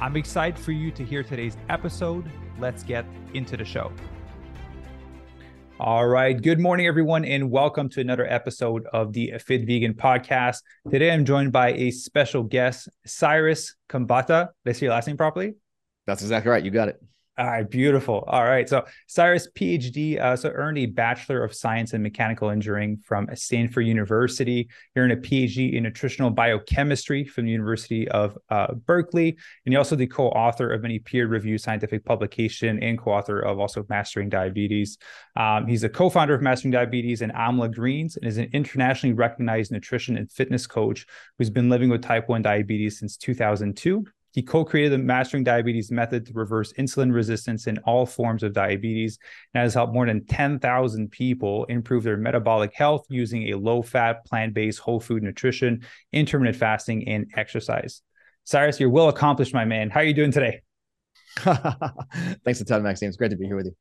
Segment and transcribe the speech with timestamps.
[0.00, 2.24] I'm excited for you to hear today's episode.
[2.58, 3.04] Let's get
[3.34, 3.92] into the show.
[5.78, 6.40] All right.
[6.40, 10.62] Good morning, everyone, and welcome to another episode of the Fit Vegan podcast.
[10.90, 14.48] Today, I'm joined by a special guest, Cyrus Khambatta.
[14.64, 15.56] Did I say your last name properly?
[16.06, 16.64] That's exactly right.
[16.64, 17.02] You got it.
[17.40, 18.22] All right, beautiful.
[18.26, 22.98] All right, so Cyrus, PhD, uh, so earned a Bachelor of Science in Mechanical Engineering
[23.02, 24.68] from Stanford University.
[24.94, 29.96] You're a PhD in Nutritional Biochemistry from the University of uh, Berkeley, and you're also
[29.96, 34.98] the co-author of many peer-reviewed scientific publication and co-author of also Mastering Diabetes.
[35.34, 39.72] Um, he's a co-founder of Mastering Diabetes and Amla Greens, and is an internationally recognized
[39.72, 41.06] nutrition and fitness coach
[41.38, 45.90] who's been living with type 1 diabetes since 2002 he co created the Mastering Diabetes
[45.90, 49.18] method to reverse insulin resistance in all forms of diabetes
[49.54, 54.24] and has helped more than 10,000 people improve their metabolic health using a low fat,
[54.24, 58.02] plant based whole food nutrition, intermittent fasting, and exercise.
[58.44, 59.90] Cyrus, you're well accomplished, my man.
[59.90, 60.62] How are you doing today?
[61.36, 63.08] Thanks a ton, Maxime.
[63.08, 63.76] It's great to be here with you.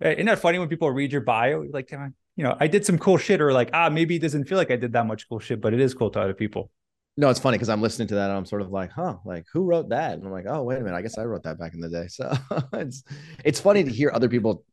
[0.00, 1.64] Isn't that funny when people read your bio?
[1.70, 4.58] Like, you know, I did some cool shit, or like, ah, maybe it doesn't feel
[4.58, 6.70] like I did that much cool shit, but it is cool to other people.
[7.16, 9.46] No, it's funny because I'm listening to that and I'm sort of like, huh, like
[9.52, 10.14] who wrote that?
[10.14, 11.88] And I'm like, oh, wait a minute, I guess I wrote that back in the
[11.88, 12.06] day.
[12.08, 12.32] So
[12.72, 13.04] it's
[13.44, 14.64] it's funny to hear other people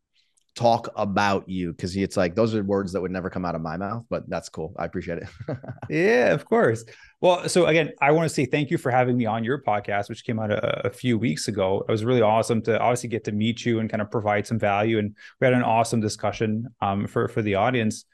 [0.56, 3.61] talk about you because it's like those are words that would never come out of
[3.61, 4.73] my mouth, but that's cool.
[4.78, 5.30] I appreciate it.
[5.89, 6.83] yeah, of course.
[7.22, 10.09] Well, so again, I want to say thank you for having me on your podcast,
[10.09, 11.86] which came out a, a, few weeks ago.
[11.88, 14.59] It was really awesome to obviously get to meet you and kind of provide some
[14.59, 14.98] value.
[15.00, 18.05] And we had an awesome discussion um, for for the audience.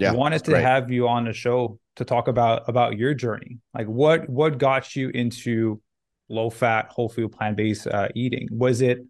[0.00, 0.62] Yeah, wanted to great.
[0.62, 3.58] have you on the show to talk about about your journey.
[3.74, 5.80] Like what what got you into
[6.28, 8.48] low fat, whole food, plant based uh, eating?
[8.50, 9.04] Was it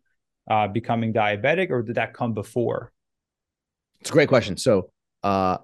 [0.50, 2.92] uh, becoming diabetic, or did that come before?
[4.00, 4.56] It's a great question.
[4.56, 4.90] So,
[5.22, 5.58] uh,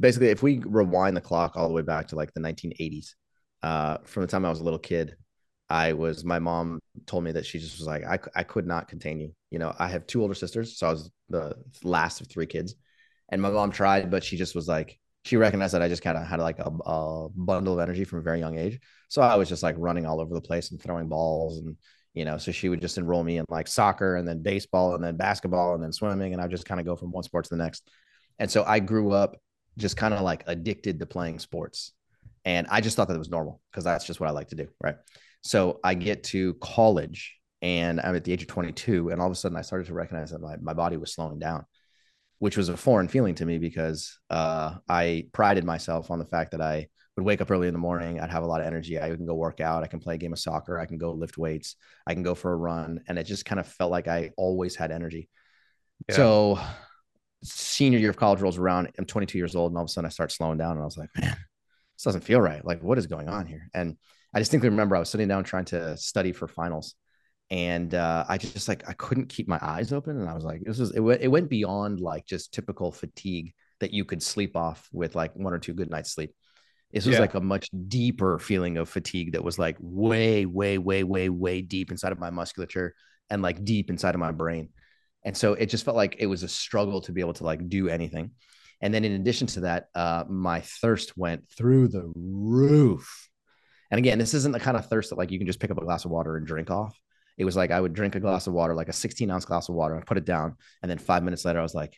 [0.00, 3.14] basically, if we rewind the clock all the way back to like the 1980s,
[3.62, 5.14] uh, from the time I was a little kid,
[5.68, 8.88] I was my mom told me that she just was like I I could not
[8.88, 9.34] contain you.
[9.50, 11.54] You know, I have two older sisters, so I was the
[11.84, 12.74] last of three kids,
[13.32, 16.18] and my mom tried, but she just was like she recognized that I just kind
[16.18, 18.80] of had like a, a, bundle of energy from a very young age.
[19.08, 21.76] So I was just like running all over the place and throwing balls and
[22.12, 25.02] you know, so she would just enroll me in like soccer and then baseball and
[25.02, 27.50] then basketball and then swimming and I just kind of go from one sport to
[27.50, 27.88] the next.
[28.38, 29.36] And so I grew up
[29.78, 31.92] just kind of like addicted to playing sports.
[32.44, 34.56] And I just thought that it was normal because that's just what I like to
[34.56, 34.96] do, right?
[35.42, 39.32] So I get to college and I'm at the age of 22 and all of
[39.32, 41.64] a sudden I started to recognize that my, my body was slowing down
[42.42, 46.50] which was a foreign feeling to me because uh, I prided myself on the fact
[46.50, 48.18] that I would wake up early in the morning.
[48.18, 49.00] I'd have a lot of energy.
[49.00, 49.84] I can go work out.
[49.84, 50.76] I can play a game of soccer.
[50.76, 51.76] I can go lift weights.
[52.04, 52.98] I can go for a run.
[53.06, 55.28] And it just kind of felt like I always had energy.
[56.08, 56.16] Yeah.
[56.16, 56.60] So,
[57.44, 58.90] senior year of college rolls around.
[58.98, 60.72] I'm 22 years old, and all of a sudden I start slowing down.
[60.72, 61.36] And I was like, man,
[61.96, 62.64] this doesn't feel right.
[62.64, 63.68] Like, what is going on here?
[63.72, 63.96] And
[64.34, 66.96] I distinctly remember I was sitting down trying to study for finals
[67.52, 70.62] and uh, I just like I couldn't keep my eyes open, and I was like,
[70.64, 71.00] this is it.
[71.00, 75.36] Went, it went beyond like just typical fatigue that you could sleep off with like
[75.36, 76.32] one or two good nights sleep.
[76.92, 77.20] This was yeah.
[77.20, 81.60] like a much deeper feeling of fatigue that was like way, way, way, way, way
[81.60, 82.94] deep inside of my musculature
[83.28, 84.70] and like deep inside of my brain.
[85.22, 87.68] And so it just felt like it was a struggle to be able to like
[87.68, 88.30] do anything.
[88.80, 93.28] And then in addition to that, uh, my thirst went through the roof.
[93.90, 95.78] And again, this isn't the kind of thirst that like you can just pick up
[95.78, 96.98] a glass of water and drink off
[97.38, 99.68] it was like I would drink a glass of water, like a 16 ounce glass
[99.68, 100.56] of water, I put it down.
[100.82, 101.96] And then five minutes later, I was like,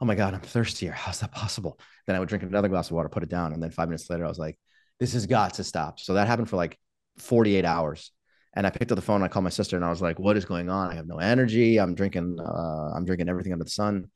[0.00, 0.92] oh my God, I'm thirstier.
[0.92, 1.78] How's that possible?
[2.06, 3.52] Then I would drink another glass of water, put it down.
[3.52, 4.58] And then five minutes later, I was like,
[5.00, 6.00] this has got to stop.
[6.00, 6.78] So that happened for like
[7.18, 8.12] 48 hours.
[8.54, 9.22] And I picked up the phone.
[9.22, 10.90] I called my sister and I was like, what is going on?
[10.90, 11.78] I have no energy.
[11.78, 14.06] I'm drinking, uh, I'm drinking everything under the sun.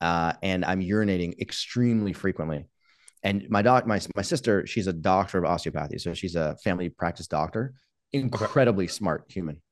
[0.00, 2.66] Uh, and I'm urinating extremely frequently.
[3.22, 5.98] And my doc, my, my sister, she's a doctor of osteopathy.
[5.98, 7.74] So she's a family practice doctor,
[8.12, 9.62] incredibly smart human.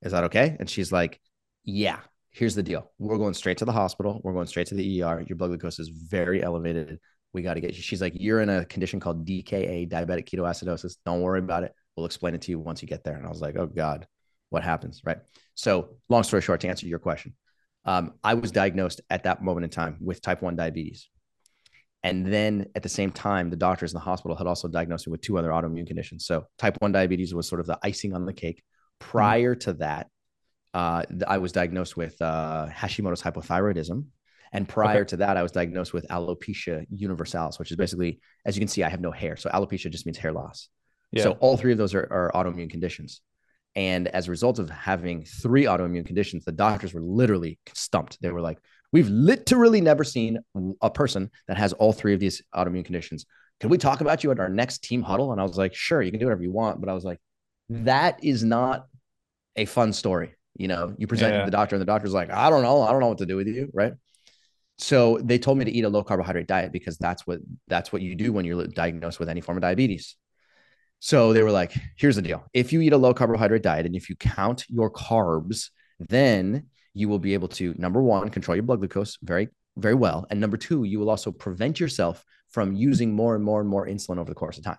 [0.00, 0.56] Is that okay?
[0.58, 1.20] And she's like,
[1.62, 2.00] Yeah,
[2.30, 2.90] here's the deal.
[2.98, 4.20] We're going straight to the hospital.
[4.24, 5.24] We're going straight to the ER.
[5.28, 6.98] Your blood glucose is very elevated.
[7.34, 7.82] We got to get you.
[7.82, 10.96] She's like, You're in a condition called DKA, diabetic ketoacidosis.
[11.04, 11.74] Don't worry about it.
[11.96, 13.16] We'll explain it to you once you get there.
[13.16, 14.06] And I was like, Oh God,
[14.48, 15.02] what happens?
[15.04, 15.18] Right.
[15.54, 17.34] So, long story short, to answer your question,
[17.84, 21.08] um, I was diagnosed at that moment in time with type 1 diabetes.
[22.04, 25.12] And then at the same time, the doctors in the hospital had also diagnosed me
[25.12, 26.26] with two other autoimmune conditions.
[26.26, 28.62] So type 1 diabetes was sort of the icing on the cake.
[28.98, 30.08] Prior to that,
[30.74, 34.06] uh, I was diagnosed with uh, Hashimoto's hypothyroidism.
[34.52, 35.08] And prior okay.
[35.08, 38.82] to that, I was diagnosed with alopecia universalis, which is basically, as you can see,
[38.82, 39.36] I have no hair.
[39.36, 40.68] So alopecia just means hair loss.
[41.10, 41.22] Yeah.
[41.22, 43.22] So all three of those are, are autoimmune conditions.
[43.74, 48.20] And as a result of having three autoimmune conditions, the doctors were literally stumped.
[48.20, 48.58] They were like,
[48.92, 50.38] We've literally never seen
[50.80, 53.24] a person that has all three of these autoimmune conditions.
[53.60, 55.32] Can we talk about you at our next team huddle?
[55.32, 56.80] And I was like, sure, you can do whatever you want.
[56.80, 57.18] But I was like,
[57.70, 58.86] that is not
[59.56, 60.34] a fun story.
[60.54, 61.40] You know, you present yeah.
[61.40, 62.82] to the doctor, and the doctor's like, I don't know.
[62.82, 63.70] I don't know what to do with you.
[63.72, 63.94] Right.
[64.78, 68.02] So they told me to eat a low carbohydrate diet because that's what that's what
[68.02, 70.16] you do when you're diagnosed with any form of diabetes.
[70.98, 72.44] So they were like, here's the deal.
[72.52, 77.08] If you eat a low carbohydrate diet and if you count your carbs, then you
[77.08, 80.56] will be able to number one control your blood glucose very very well and number
[80.56, 84.30] two you will also prevent yourself from using more and more and more insulin over
[84.30, 84.76] the course of time.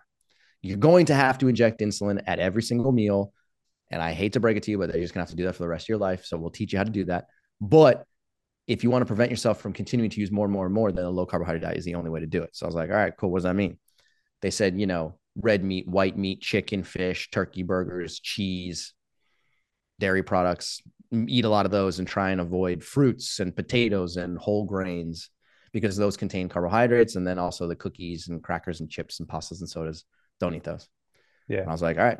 [0.61, 3.33] You're going to have to inject insulin at every single meal
[3.91, 5.35] and i hate to break it to you but you're just going to have to
[5.35, 7.05] do that for the rest of your life so we'll teach you how to do
[7.05, 7.25] that.
[7.59, 8.05] But
[8.67, 10.91] if you want to prevent yourself from continuing to use more and more and more
[10.91, 12.51] then a low carbohydrate diet is the only way to do it.
[12.53, 13.77] So i was like all right cool what does that mean?
[14.41, 18.93] They said you know red meat white meat chicken fish turkey burgers cheese
[19.99, 20.81] dairy products
[21.13, 25.29] eat a lot of those and try and avoid fruits and potatoes and whole grains
[25.71, 29.59] because those contain carbohydrates and then also the cookies and crackers and chips and pastas
[29.59, 30.05] and sodas.
[30.39, 30.87] Don't eat those.
[31.47, 31.61] Yeah.
[31.61, 32.19] And i was like all right.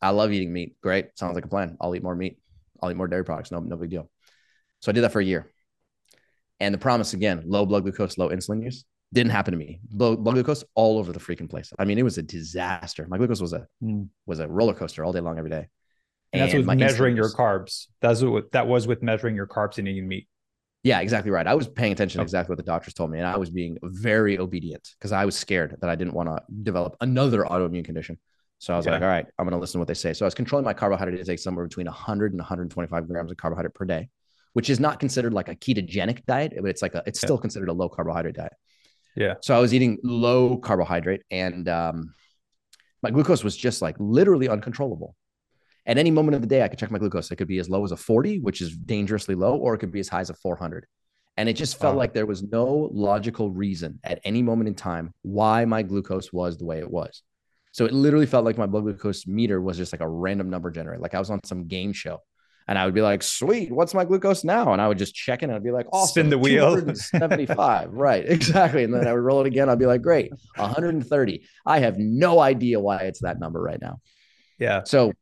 [0.00, 0.76] I love eating meat.
[0.82, 1.16] Great.
[1.16, 1.76] Sounds like a plan.
[1.80, 2.38] I'll eat more meat.
[2.82, 3.50] I'll eat more dairy products.
[3.50, 4.10] No no big deal.
[4.80, 5.50] So i did that for a year.
[6.60, 9.80] And the promise again low blood glucose low insulin use didn't happen to me.
[9.92, 11.72] Low blood glucose all over the freaking place.
[11.78, 13.06] I mean it was a disaster.
[13.08, 14.08] My glucose was a mm.
[14.26, 15.68] was a roller coaster all day long every day
[16.32, 17.86] and that's with measuring your carbs.
[18.00, 20.28] That's what that was with measuring your carbs and eating meat.
[20.82, 21.46] Yeah, exactly right.
[21.46, 23.78] I was paying attention to exactly what the doctors told me, and I was being
[23.82, 28.18] very obedient because I was scared that I didn't want to develop another autoimmune condition.
[28.58, 28.94] So I was okay.
[28.94, 30.12] like, all right, I'm going to listen to what they say.
[30.12, 33.74] So I was controlling my carbohydrate intake somewhere between 100 and 125 grams of carbohydrate
[33.74, 34.08] per day,
[34.52, 37.26] which is not considered like a ketogenic diet, but it's like a, it's yeah.
[37.26, 38.52] still considered a low carbohydrate diet.
[39.16, 39.34] Yeah.
[39.40, 42.14] So I was eating low carbohydrate, and um,
[43.02, 45.16] my glucose was just like literally uncontrollable
[45.86, 47.30] at any moment of the day, I could check my glucose.
[47.30, 49.92] It could be as low as a 40, which is dangerously low, or it could
[49.92, 50.86] be as high as a 400.
[51.36, 52.00] And it just felt wow.
[52.00, 56.58] like there was no logical reason at any moment in time why my glucose was
[56.58, 57.22] the way it was.
[57.72, 60.70] So it literally felt like my blood glucose meter was just like a random number
[60.70, 61.00] generator.
[61.00, 62.18] Like I was on some game show
[62.68, 64.74] and I would be like, sweet, what's my glucose now?
[64.74, 66.94] And I would just check it and I'd be like, oh, spin the wheel.
[66.94, 67.88] 75.
[67.92, 68.24] right.
[68.28, 68.84] Exactly.
[68.84, 69.70] And then I would roll it again.
[69.70, 71.42] I'd be like, great, 130.
[71.64, 74.00] I have no idea why it's that number right now.
[74.58, 74.82] Yeah.
[74.84, 75.12] So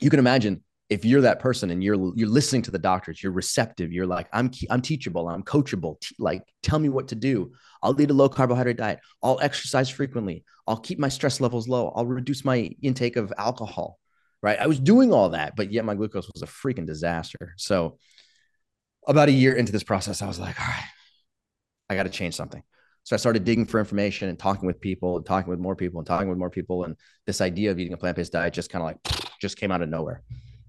[0.00, 3.32] you can imagine if you're that person and you're you're listening to the doctors, you're
[3.32, 6.00] receptive, you're like, I'm I'm teachable, I'm coachable.
[6.00, 7.52] T- like, tell me what to do.
[7.82, 9.00] I'll lead a low carbohydrate diet.
[9.22, 10.44] I'll exercise frequently.
[10.66, 11.92] I'll keep my stress levels low.
[11.94, 13.98] I'll reduce my intake of alcohol.
[14.42, 14.58] Right.
[14.60, 17.54] I was doing all that, but yet my glucose was a freaking disaster.
[17.56, 17.98] So
[19.08, 20.84] about a year into this process, I was like, all right,
[21.88, 22.62] I got to change something.
[23.02, 26.00] So I started digging for information and talking with people and talking with more people
[26.00, 26.84] and talking with more people.
[26.84, 29.70] And this idea of eating a plant based diet just kind of like just came
[29.70, 30.22] out of nowhere.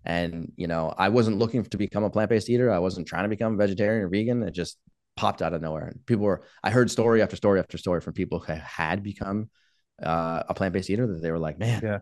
[0.05, 2.71] And, you know, I wasn't looking to become a plant based eater.
[2.71, 4.41] I wasn't trying to become a vegetarian or vegan.
[4.43, 4.77] It just
[5.17, 5.87] popped out of nowhere.
[5.87, 9.49] And people were, I heard story after story after story from people who had become
[10.01, 11.99] uh, a plant based eater that they were like, man, yeah.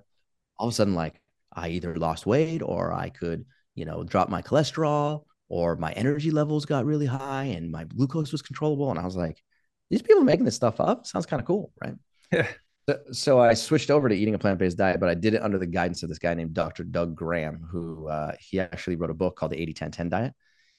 [0.60, 1.20] all of a sudden, like
[1.52, 6.30] I either lost weight or I could, you know, drop my cholesterol or my energy
[6.30, 8.90] levels got really high and my glucose was controllable.
[8.90, 9.42] And I was like,
[9.90, 11.96] these people making this stuff up sounds kind of cool, right?
[12.32, 12.48] Yeah.
[12.88, 15.42] So, so, I switched over to eating a plant based diet, but I did it
[15.42, 16.84] under the guidance of this guy named Dr.
[16.84, 20.34] Doug Graham, who uh, he actually wrote a book called the 80 10 10 diet.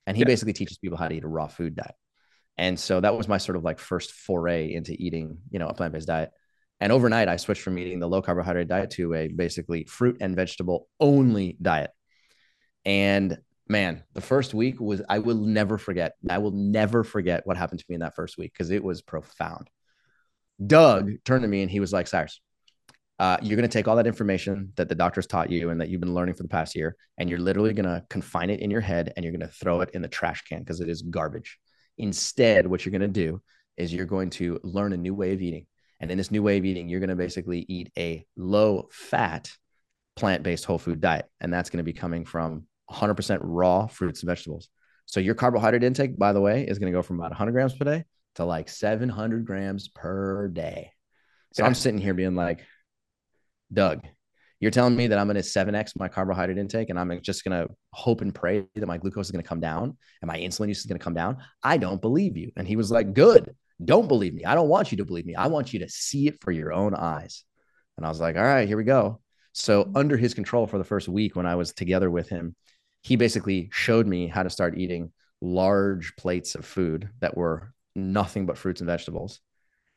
[0.06, 0.26] And he yeah.
[0.26, 1.94] basically teaches people how to eat a raw food diet.
[2.56, 5.74] And so that was my sort of like first foray into eating, you know, a
[5.74, 6.30] plant based diet.
[6.80, 10.36] And overnight, I switched from eating the low carbohydrate diet to a basically fruit and
[10.36, 11.90] vegetable only diet.
[12.84, 16.14] And man, the first week was I will never forget.
[16.28, 19.02] I will never forget what happened to me in that first week because it was
[19.02, 19.68] profound.
[20.64, 22.40] Doug turned to me and he was like, Cyrus,
[23.18, 25.88] uh, you're going to take all that information that the doctors taught you and that
[25.88, 28.70] you've been learning for the past year, and you're literally going to confine it in
[28.70, 31.02] your head and you're going to throw it in the trash can because it is
[31.02, 31.58] garbage.
[31.98, 33.40] Instead, what you're going to do
[33.76, 35.66] is you're going to learn a new way of eating.
[36.00, 39.50] And in this new way of eating, you're going to basically eat a low fat,
[40.14, 41.26] plant based whole food diet.
[41.40, 44.68] And that's going to be coming from 100% raw fruits and vegetables.
[45.06, 47.74] So your carbohydrate intake, by the way, is going to go from about 100 grams
[47.74, 48.04] per day
[48.36, 50.92] to like 700 grams per day.
[51.52, 51.66] So yeah.
[51.66, 52.64] I'm sitting here being like,
[53.72, 54.06] Doug,
[54.60, 57.66] you're telling me that I'm going to 7x my carbohydrate intake and I'm just going
[57.66, 60.68] to hope and pray that my glucose is going to come down and my insulin
[60.68, 61.38] use is going to come down.
[61.62, 62.52] I don't believe you.
[62.56, 63.54] And he was like, Good.
[63.84, 64.44] Don't believe me.
[64.46, 65.34] I don't want you to believe me.
[65.34, 67.44] I want you to see it for your own eyes.
[67.96, 69.20] And I was like, All right, here we go.
[69.52, 72.54] So, under his control for the first week when I was together with him,
[73.02, 78.46] he basically showed me how to start eating large plates of food that were nothing
[78.46, 79.40] but fruits and vegetables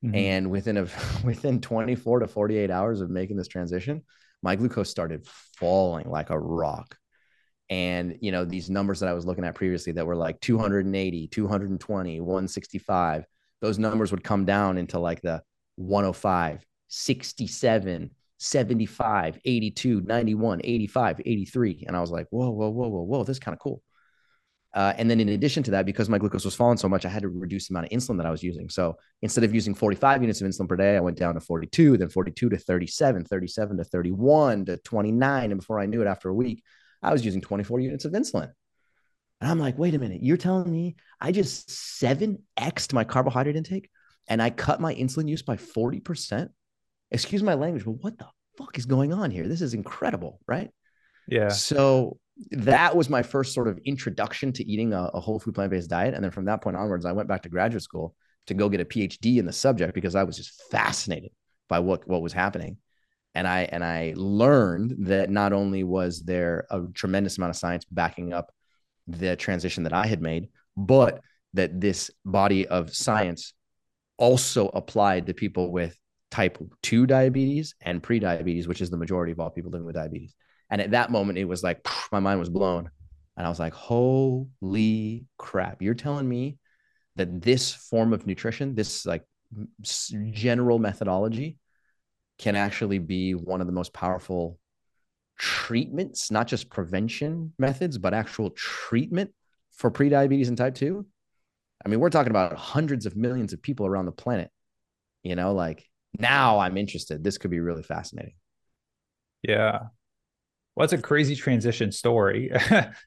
[0.03, 0.15] Mm-hmm.
[0.15, 0.87] And within a
[1.23, 4.03] within 24 to 48 hours of making this transition,
[4.41, 5.27] my glucose started
[5.57, 6.97] falling like a rock.
[7.69, 11.27] And you know, these numbers that I was looking at previously that were like 280,
[11.27, 13.25] 220, 165,
[13.61, 15.43] those numbers would come down into like the
[15.75, 21.83] 105, 67, 75, 82, 91, 85, 83.
[21.87, 23.83] And I was like, whoa, whoa, whoa, whoa, whoa, this is kind of cool.
[24.73, 27.09] Uh, and then in addition to that, because my glucose was falling so much, I
[27.09, 28.69] had to reduce the amount of insulin that I was using.
[28.69, 31.97] So instead of using 45 units of insulin per day, I went down to 42,
[31.97, 35.51] then 42 to 37, 37 to 31 to 29.
[35.51, 36.63] And before I knew it, after a week,
[37.01, 38.51] I was using 24 units of insulin.
[39.41, 43.89] And I'm like, wait a minute, you're telling me I just 7xed my carbohydrate intake
[44.27, 46.49] and I cut my insulin use by 40%?
[47.09, 49.47] Excuse my language, but what the fuck is going on here?
[49.47, 50.69] This is incredible, right?
[51.27, 51.47] Yeah.
[51.47, 52.19] So
[52.51, 55.89] that was my first sort of introduction to eating a, a whole food plant based
[55.89, 56.13] diet.
[56.13, 58.15] And then from that point onwards, I went back to graduate school
[58.47, 61.31] to go get a PhD in the subject because I was just fascinated
[61.67, 62.77] by what what was happening.
[63.35, 67.85] And I and I learned that not only was there a tremendous amount of science
[67.85, 68.51] backing up
[69.07, 71.21] the transition that I had made, but
[71.53, 73.53] that this body of science
[74.17, 75.95] also applied to people with
[76.31, 80.35] type 2 diabetes and pre-diabetes, which is the majority of all people living with diabetes.
[80.69, 82.89] And at that moment, it was like my mind was blown.
[83.37, 85.81] And I was like, holy crap.
[85.81, 86.57] You're telling me
[87.15, 89.23] that this form of nutrition, this like
[89.81, 91.57] general methodology,
[92.37, 94.59] can actually be one of the most powerful
[95.37, 99.31] treatments, not just prevention methods, but actual treatment
[99.71, 101.05] for prediabetes and type 2.
[101.85, 104.51] I mean, we're talking about hundreds of millions of people around the planet.
[105.23, 105.85] You know, like
[106.17, 107.23] now I'm interested.
[107.23, 108.35] This could be really fascinating.
[109.43, 109.87] Yeah.
[110.79, 112.49] Well, that's a crazy transition story.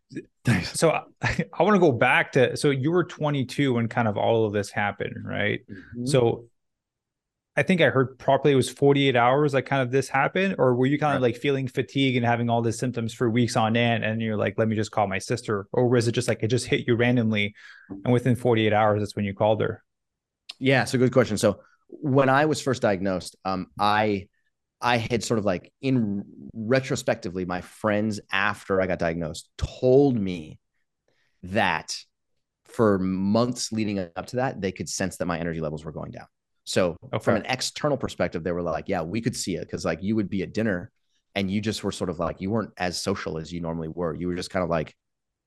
[0.63, 0.91] so
[1.23, 4.45] I, I want to go back to so you were 22 when kind of all
[4.45, 5.61] of this happened, right?
[5.71, 6.05] Mm-hmm.
[6.05, 6.45] So
[7.57, 10.75] I think I heard properly it was 48 hours like kind of this happened, or
[10.75, 13.75] were you kind of like feeling fatigue and having all the symptoms for weeks on
[13.75, 16.43] end, and you're like, let me just call my sister, or was it just like
[16.43, 17.55] it just hit you randomly,
[17.89, 19.83] and within 48 hours that's when you called her?
[20.59, 21.39] Yeah, it's a good question.
[21.39, 24.29] So when I was first diagnosed, um, I
[24.83, 30.59] I had sort of like in retrospectively, my friends after I got diagnosed told me
[31.45, 31.97] that
[32.65, 36.11] for months leading up to that, they could sense that my energy levels were going
[36.11, 36.27] down.
[36.65, 37.23] So okay.
[37.23, 40.17] from an external perspective, they were like, yeah, we could see it because like you
[40.17, 40.91] would be at dinner
[41.35, 44.15] and you just were sort of like you weren't as social as you normally were.
[44.15, 44.95] You were just kind of like,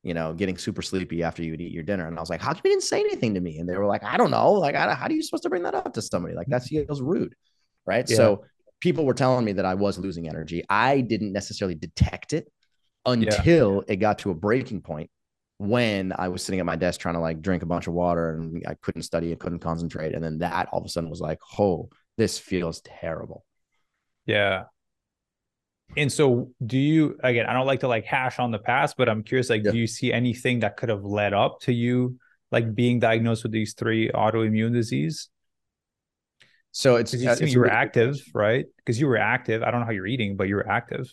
[0.03, 2.07] you know, getting super sleepy after you would eat your dinner.
[2.07, 3.59] And I was like, how come you didn't say anything to me?
[3.59, 4.53] And they were like, I don't know.
[4.53, 6.35] Like, how are you supposed to bring that up to somebody?
[6.35, 7.33] Like that feels rude.
[7.85, 8.07] Right.
[8.09, 8.15] Yeah.
[8.15, 8.45] So
[8.79, 10.63] people were telling me that I was losing energy.
[10.69, 12.51] I didn't necessarily detect it
[13.05, 13.93] until yeah.
[13.93, 15.09] it got to a breaking point
[15.57, 18.33] when I was sitting at my desk trying to like drink a bunch of water
[18.33, 20.13] and I couldn't study, and couldn't concentrate.
[20.13, 23.45] And then that all of a sudden was like, oh, this feels terrible.
[24.25, 24.63] Yeah.
[25.95, 29.07] And so do you again, I don't like to like hash on the past, but
[29.07, 29.71] I'm curious, like, yeah.
[29.71, 32.17] do you see anything that could have led up to you
[32.51, 35.29] like being diagnosed with these three autoimmune disease?
[36.77, 38.65] So it's, you, uh, it's you were active, right?
[38.75, 39.63] Because you were active.
[39.63, 41.09] I don't know how you're eating, but you were active.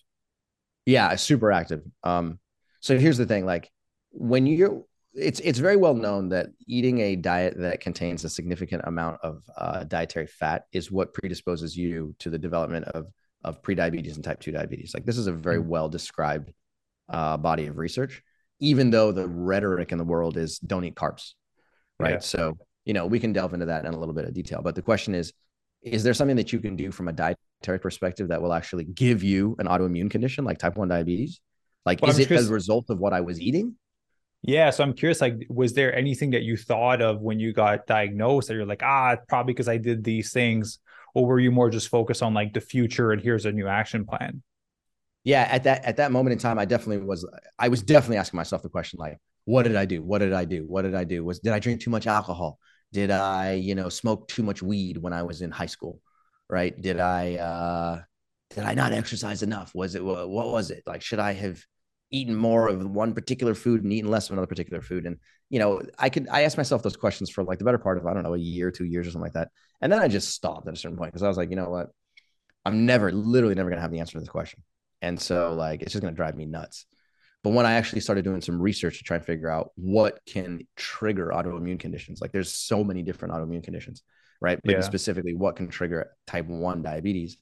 [0.86, 1.82] Yeah, super active.
[2.02, 2.40] Um,
[2.80, 3.70] so here's the thing: like
[4.10, 4.82] when you're,
[5.14, 9.44] it's it's very well known that eating a diet that contains a significant amount of
[9.56, 13.06] uh, dietary fat is what predisposes you to the development of
[13.44, 14.94] of prediabetes and type two diabetes.
[14.94, 15.68] Like this is a very mm-hmm.
[15.68, 16.52] well described
[17.08, 18.20] uh, body of research,
[18.58, 21.34] even though the rhetoric in the world is don't eat carbs,
[22.00, 22.14] right?
[22.14, 22.18] Yeah.
[22.18, 24.74] So you know we can delve into that in a little bit of detail, but
[24.74, 25.32] the question is
[25.82, 29.22] is there something that you can do from a dietary perspective that will actually give
[29.22, 31.40] you an autoimmune condition like type 1 diabetes
[31.84, 33.74] like well, is it as a result of what i was eating
[34.42, 35.20] Yeah, so I'm curious.
[35.20, 38.82] Like, was there anything that you thought of when you got diagnosed that you're like,
[38.82, 40.80] ah, probably because I did these things,
[41.14, 44.04] or were you more just focused on like the future and here's a new action
[44.04, 44.42] plan?
[45.24, 47.26] Yeah, at that at that moment in time, I definitely was.
[47.58, 50.02] I was definitely asking myself the question like, what did I do?
[50.02, 50.64] What did I do?
[50.66, 51.24] What did I do?
[51.24, 52.58] Was did I drink too much alcohol?
[52.92, 56.00] Did I, you know, smoke too much weed when I was in high school?
[56.50, 56.78] Right?
[56.80, 58.02] Did I uh
[58.50, 59.74] did I not exercise enough?
[59.74, 60.82] Was it what was it?
[60.86, 61.62] Like should I have
[62.10, 65.06] eaten more of one particular food and eaten less of another particular food?
[65.06, 65.18] And
[65.50, 68.06] you know, I could I asked myself those questions for like the better part of
[68.06, 69.50] I don't know, a year, two years or something like that.
[69.80, 71.70] And then I just stopped at a certain point because I was like, you know
[71.70, 71.88] what?
[72.64, 74.62] I'm never literally never gonna have the answer to this question.
[75.00, 76.86] And so like it's just gonna drive me nuts.
[77.42, 80.60] But when I actually started doing some research to try and figure out what can
[80.76, 84.02] trigger autoimmune conditions, like there's so many different autoimmune conditions,
[84.40, 84.60] right?
[84.64, 84.80] But yeah.
[84.80, 87.36] specifically, what can trigger type 1 diabetes?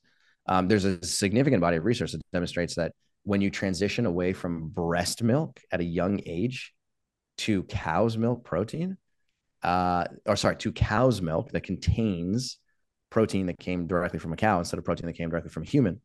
[0.46, 2.92] Um, there's a significant body of research that demonstrates that
[3.24, 6.72] when you transition away from breast milk at a young age
[7.38, 8.96] to cow's milk protein,
[9.62, 12.58] uh, or sorry, to cow's milk that contains
[13.10, 15.66] protein that came directly from a cow instead of protein that came directly from a
[15.66, 16.00] human,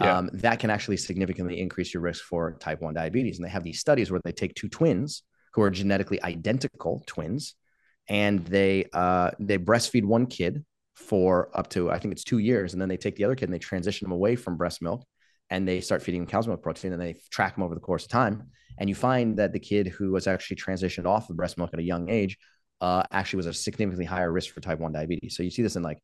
[0.00, 0.18] yeah.
[0.18, 3.38] um, that can actually significantly increase your risk for type 1 diabetes.
[3.38, 7.54] And they have these studies where they take two twins who are genetically identical twins
[8.08, 10.64] and they uh, they breastfeed one kid
[10.94, 13.46] for up to I think it's two years, and then they take the other kid
[13.46, 15.04] and they transition them away from breast milk
[15.50, 18.04] and they start feeding them cow's milk protein and they track them over the course
[18.04, 18.48] of time.
[18.78, 21.80] And you find that the kid who was actually transitioned off of breast milk at
[21.80, 22.38] a young age
[22.80, 25.36] uh, actually was a significantly higher risk for type 1 diabetes.
[25.36, 25.98] So you see this in like,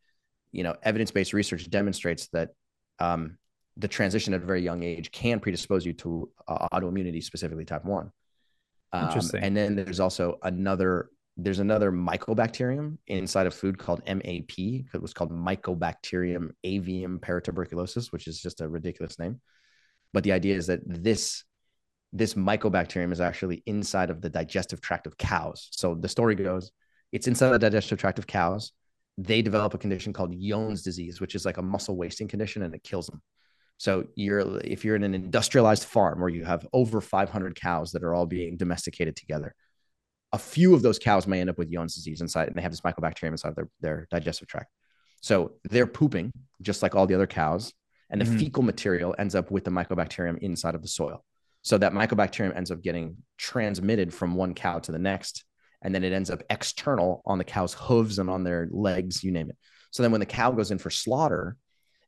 [0.53, 2.51] you know, evidence based research demonstrates that
[2.99, 3.39] um,
[3.77, 7.85] the transition at a very young age can predispose you to uh, autoimmunity, specifically type
[7.85, 8.11] one.
[8.93, 9.43] Um, Interesting.
[9.43, 14.59] And then there's also another there's another mycobacterium inside of food called MAP.
[14.59, 19.41] It was called Mycobacterium avium paratuberculosis, which is just a ridiculous name.
[20.15, 21.45] But the idea is that this
[22.13, 25.69] this mycobacterium is actually inside of the digestive tract of cows.
[25.73, 26.71] So the story goes,
[27.13, 28.73] it's inside the digestive tract of cows.
[29.19, 32.75] They develop a condition called Johne's disease, which is like a muscle wasting condition, and
[32.75, 33.21] it kills them.
[33.79, 38.03] So you're if you're in an industrialized farm where you have over 500 cows that
[38.03, 39.55] are all being domesticated together,
[40.33, 42.73] a few of those cows may end up with Johne's disease inside, and they have
[42.73, 44.71] this mycobacterium inside their their digestive tract.
[45.21, 47.73] So they're pooping just like all the other cows,
[48.11, 48.39] and the mm-hmm.
[48.39, 51.25] fecal material ends up with the mycobacterium inside of the soil.
[51.63, 55.45] So that mycobacterium ends up getting transmitted from one cow to the next,
[55.83, 59.33] and then it ends up external on the cow's hooves and on their legs, you
[59.33, 59.57] name it.
[59.91, 61.57] So then when the cow goes in for slaughter,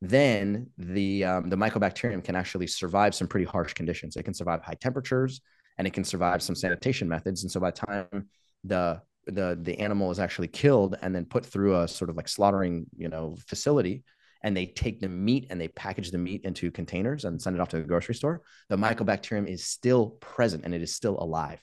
[0.00, 4.16] then the um, the mycobacterium can actually survive some pretty harsh conditions.
[4.16, 5.40] It can survive high temperatures
[5.76, 7.42] and it can survive some sanitation methods.
[7.42, 8.28] And so by the time
[8.64, 12.28] the the the animal is actually killed and then put through a sort of like
[12.28, 14.02] slaughtering you know facility
[14.42, 17.60] and they take the meat and they package the meat into containers and send it
[17.60, 21.60] off to the grocery store the mycobacterium is still present and it is still alive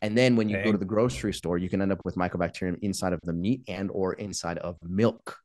[0.00, 0.64] and then when you okay.
[0.64, 3.62] go to the grocery store you can end up with mycobacterium inside of the meat
[3.68, 5.38] and or inside of milk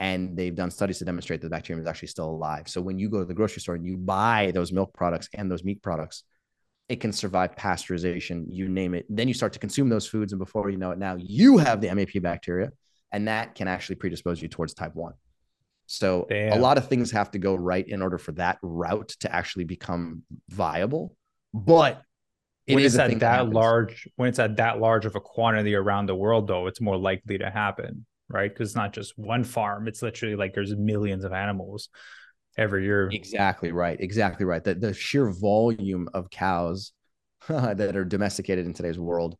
[0.00, 2.66] and they've done studies to demonstrate that the bacterium is actually still alive.
[2.68, 5.50] So when you go to the grocery store and you buy those milk products and
[5.50, 6.24] those meat products,
[6.88, 9.04] it can survive pasteurization, you name it.
[9.10, 11.82] Then you start to consume those foods, and before you know it, now you have
[11.82, 12.70] the MAP bacteria,
[13.12, 15.12] and that can actually predispose you towards type one.
[15.86, 16.54] So Damn.
[16.54, 19.64] a lot of things have to go right in order for that route to actually
[19.64, 21.14] become viable.
[21.52, 22.02] But
[22.66, 25.74] it when it's at that that large, when it's at that large of a quantity
[25.74, 28.50] around the world, though, it's more likely to happen right?
[28.52, 31.88] Because it's not just one farm; it's literally like there's millions of animals
[32.56, 33.08] every year.
[33.12, 34.00] Exactly right.
[34.00, 34.62] Exactly right.
[34.62, 36.92] The the sheer volume of cows
[37.48, 39.36] that are domesticated in today's world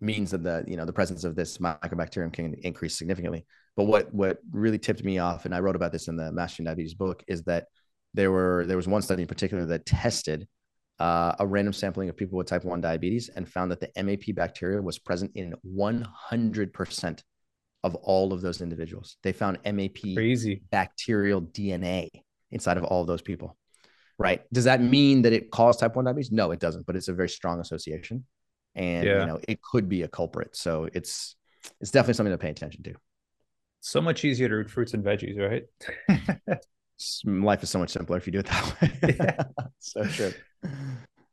[0.00, 3.46] means that the you know the presence of this mycobacterium can increase significantly.
[3.76, 6.66] But what what really tipped me off, and I wrote about this in the Mastering
[6.66, 7.66] Diabetes book, is that
[8.12, 10.46] there were there was one study in particular that tested
[11.00, 14.34] uh, a random sampling of people with type 1 diabetes and found that the MAP
[14.34, 17.22] bacteria was present in 100%
[17.84, 19.18] of all of those individuals.
[19.22, 20.62] They found MAP Crazy.
[20.70, 22.08] bacterial DNA
[22.50, 23.56] inside of all of those people.
[24.18, 24.42] Right.
[24.52, 26.32] Does that mean that it caused type 1 diabetes?
[26.32, 28.24] No, it doesn't, but it's a very strong association.
[28.74, 29.20] And yeah.
[29.20, 30.56] you know, it could be a culprit.
[30.56, 31.36] So it's
[31.80, 32.94] it's definitely something to pay attention to.
[33.80, 35.64] So much easier to eat fruits and veggies, right?
[37.24, 39.14] Life is so much simpler if you do it that way.
[39.18, 39.44] yeah.
[39.78, 40.32] so true.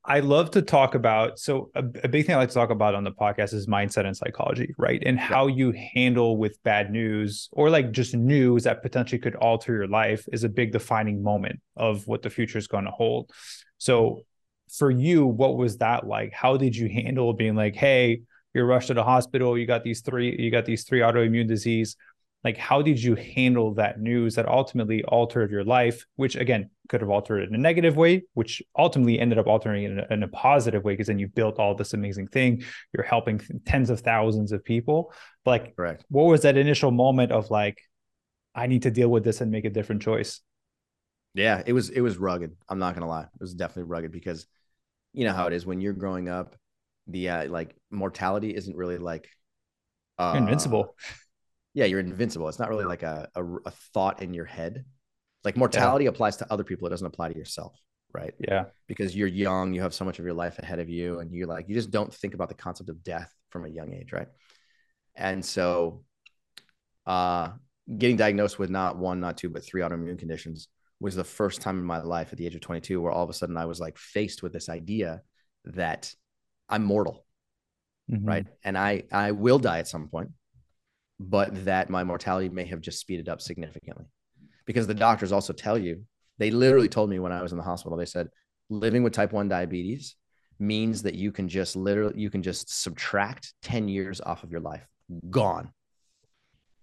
[0.04, 1.38] I love to talk about.
[1.38, 4.06] So, a, a, big thing I like to talk about on the podcast is mindset
[4.06, 5.02] and psychology, right?
[5.06, 9.74] And how you handle with bad news or like just news that potentially could alter
[9.74, 13.30] your life is a big defining moment of what the future is going to hold.
[13.78, 14.20] So, mm-hmm.
[14.76, 16.34] for you, what was that like?
[16.34, 18.22] How did you handle being like, hey,
[18.54, 21.96] you're rushed to the hospital, you got these three, you got these three autoimmune disease.
[22.44, 27.02] Like how did you handle that news that ultimately altered your life which again could
[27.02, 30.08] have altered it in a negative way which ultimately ended up altering it in a,
[30.12, 33.90] in a positive way because then you built all this amazing thing you're helping tens
[33.90, 35.14] of thousands of people
[35.46, 36.06] like Correct.
[36.10, 37.80] what was that initial moment of like
[38.56, 40.42] i need to deal with this and make a different choice
[41.34, 42.56] Yeah, it was it was rugged.
[42.68, 44.48] I'm not gonna lie, it was definitely rugged because
[45.14, 46.56] you know how it is when you're growing up.
[47.08, 49.30] The uh, like mortality isn't really like
[50.20, 50.96] uh, invincible
[51.74, 52.50] Yeah, you're invincible.
[52.50, 54.86] It's not really like a a, a thought in your head.
[55.44, 56.88] Like mortality applies to other people.
[56.88, 57.80] It doesn't apply to yourself,
[58.14, 58.34] right?
[58.40, 61.32] yeah Because you're young, you have so much of your life ahead of you, and
[61.32, 64.12] you're like you just don't think about the concept of death from a young age,
[64.12, 64.28] right?
[65.16, 66.04] And so,
[67.06, 67.50] uh,
[67.98, 70.68] getting diagnosed with not one, not two, but three autoimmune conditions
[71.00, 73.30] was the first time in my life at the age of 22 where all of
[73.30, 75.22] a sudden I was like faced with this idea
[75.66, 76.14] that
[76.70, 77.26] I'm mortal,
[78.10, 78.28] Mhm.
[78.28, 78.46] right?
[78.64, 80.32] And I I will die at some point,
[81.30, 84.06] but that my mortality may have just speeded up significantly.
[84.66, 86.04] Because the doctors also tell you,
[86.40, 88.30] they literally told me when I was in the hospital, they said
[88.70, 90.16] living with type 1 diabetes
[90.60, 94.62] means that you can just literally you can just subtract 10 years off of your
[94.62, 94.86] life.
[95.30, 95.72] Gone.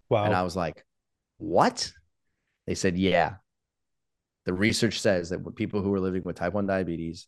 [0.09, 0.85] wow And I was like,
[1.39, 1.91] what?
[2.67, 3.37] They said, yeah.
[4.45, 7.27] The research says that people who are living with type 1 diabetes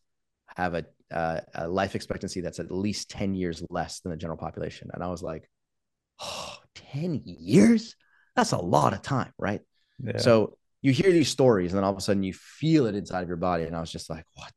[0.56, 4.38] have a, uh, a life expectancy that's at least 10 years less than the general
[4.38, 4.90] population.
[4.92, 5.48] And I was like,
[6.20, 6.49] oh,
[6.92, 7.96] 10 years?
[8.36, 9.60] That's a lot of time, right?
[10.02, 10.18] yeah.
[10.18, 13.22] So you hear these stories and then all of a sudden you feel it inside
[13.22, 13.64] of your body.
[13.64, 14.52] And I was just like, what?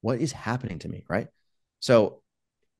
[0.00, 1.04] What is happening to me?
[1.08, 1.28] Right.
[1.80, 2.22] So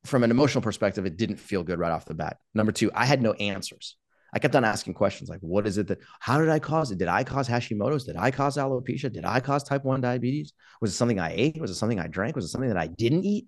[0.04, 2.36] from an emotional perspective, it didn't feel good right off the bat.
[2.54, 3.96] Number two, I had no answers.
[4.34, 6.98] I kept on asking questions like, what is it that, how did I cause it?
[6.98, 8.04] Did I cause Hashimoto's?
[8.04, 9.12] Did I cause alopecia?
[9.12, 10.52] Did I cause type 1 diabetes?
[10.80, 11.60] Was it something I ate?
[11.60, 12.34] Was it something I drank?
[12.34, 13.46] Was it something that I didn't eat?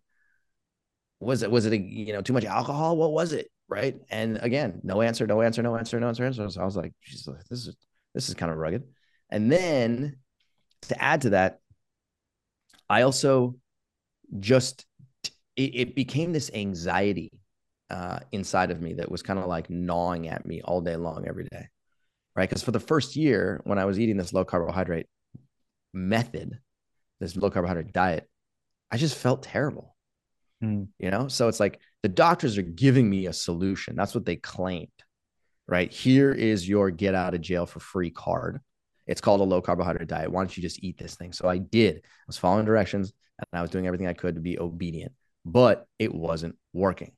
[1.19, 2.97] Was it, was it, a, you know, too much alcohol?
[2.97, 3.51] What was it?
[3.69, 3.97] Right.
[4.11, 6.25] And again, no answer, no answer, no answer, no answer.
[6.25, 6.49] answer.
[6.49, 7.77] So I was like, Jesus, this is,
[8.15, 8.85] this is kind of rugged.
[9.29, 10.17] And then
[10.83, 11.59] to add to that,
[12.89, 13.57] I also
[14.39, 14.87] just,
[15.57, 17.33] it, it became this anxiety
[17.91, 21.27] uh, inside of me that was kind of like gnawing at me all day long,
[21.27, 21.67] every day.
[22.37, 22.49] Right.
[22.49, 25.07] Because for the first year, when I was eating this low carbohydrate
[25.93, 26.59] method,
[27.19, 28.29] this low carbohydrate diet,
[28.91, 29.97] I just felt terrible.
[30.63, 30.89] Mm.
[30.99, 33.97] You know, so it's like the doctors are giving me a solution.
[33.97, 34.87] That's what they claimed.
[35.67, 35.91] Right.
[35.91, 38.61] Here is your get out of jail for free card.
[39.09, 40.31] It's called a low carbohydrate diet.
[40.31, 41.33] Why don't you just eat this thing?
[41.33, 41.97] So I did.
[41.97, 45.15] I was following directions and I was doing everything I could to be obedient,
[45.45, 47.11] but it wasn't working.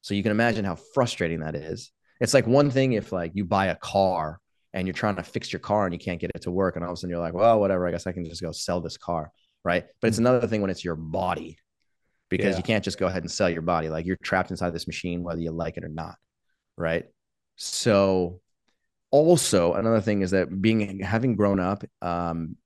[0.00, 1.92] So you can imagine how frustrating that is.
[2.18, 4.40] It's like one thing if like you buy a car
[4.72, 6.84] and you're trying to fix your car and you can't get it to work, and
[6.86, 8.80] all of a sudden you're like, well, whatever, I guess I can just go sell
[8.80, 9.30] this car,
[9.66, 9.84] right?
[10.00, 11.58] But it's another thing when it's your body
[12.36, 12.56] because Yeah.
[12.56, 13.88] you can't just go ahead and sell your body.
[13.88, 16.16] Like you're trapped inside this machine, whether you like it or not,
[16.76, 17.04] right?
[17.56, 18.40] So
[19.10, 22.56] also another thing is that being having grown up um,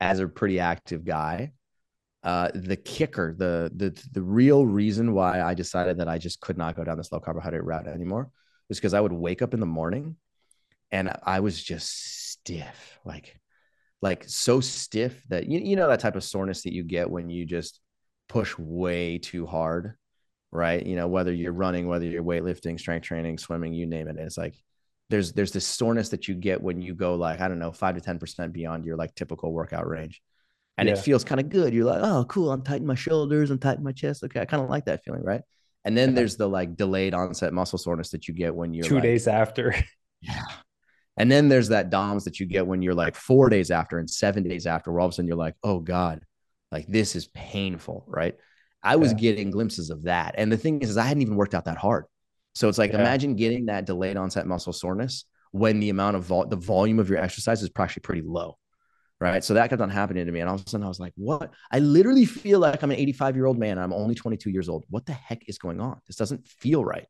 [0.00, 1.52] as a pretty active guy,
[2.22, 6.58] uh, the kicker, the the the real reason why I decided that I just could
[6.58, 8.30] not go down this low carbohydrate route anymore
[8.68, 10.16] was because I would wake up in the morning
[10.90, 13.40] and I was just stiff, like
[14.00, 17.30] like so stiff that you, you know that type of soreness that you get when
[17.30, 17.80] you just
[18.28, 19.94] push way too hard,
[20.52, 20.84] right?
[20.84, 24.16] You know, whether you're running, whether you're weightlifting, strength training, swimming, you name it.
[24.18, 24.54] It's like
[25.10, 27.94] there's there's this soreness that you get when you go like, I don't know, five
[27.94, 30.22] to 10% beyond your like typical workout range.
[30.76, 31.74] And it feels kind of good.
[31.74, 32.52] You're like, oh, cool.
[32.52, 34.22] I'm tightening my shoulders, I'm tightening my chest.
[34.22, 34.40] Okay.
[34.40, 35.42] I kind of like that feeling, right?
[35.84, 38.96] And then there's the like delayed onset muscle soreness that you get when you're two
[38.96, 39.74] like, days after
[40.20, 40.42] yeah.
[41.16, 44.08] And then there's that DOMS that you get when you're like four days after and
[44.08, 46.20] seven days after, where all of a sudden you're like, oh God,
[46.72, 48.36] like this is painful, right?
[48.82, 49.18] I was Yeah.
[49.18, 50.34] getting glimpses of that.
[50.38, 52.04] And the thing is, is I hadn't even worked out that hard.
[52.54, 53.00] So it's like, Yeah.
[53.00, 57.08] imagine getting that delayed onset muscle soreness when the amount of vol- the volume of
[57.08, 58.56] your exercise is actually pretty low.
[59.20, 59.42] Right.
[59.42, 60.38] So that kept on happening to me.
[60.40, 61.52] And all of a sudden I was like, what?
[61.72, 63.72] I literally feel like I'm an 85 year old man.
[63.72, 64.84] And I'm only 22 years old.
[64.90, 66.00] What the heck is going on?
[66.06, 67.06] This doesn't feel right.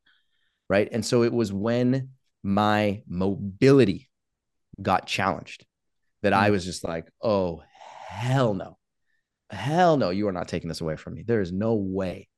[0.70, 0.88] Right.
[0.90, 2.10] And so it was when
[2.42, 4.08] my mobility
[4.80, 5.66] got challenged
[6.22, 6.52] that I Mm.
[6.52, 7.62] was just like, oh,
[8.08, 8.77] hell no.
[9.50, 11.22] Hell no, you are not taking this away from me.
[11.22, 12.28] There is no way.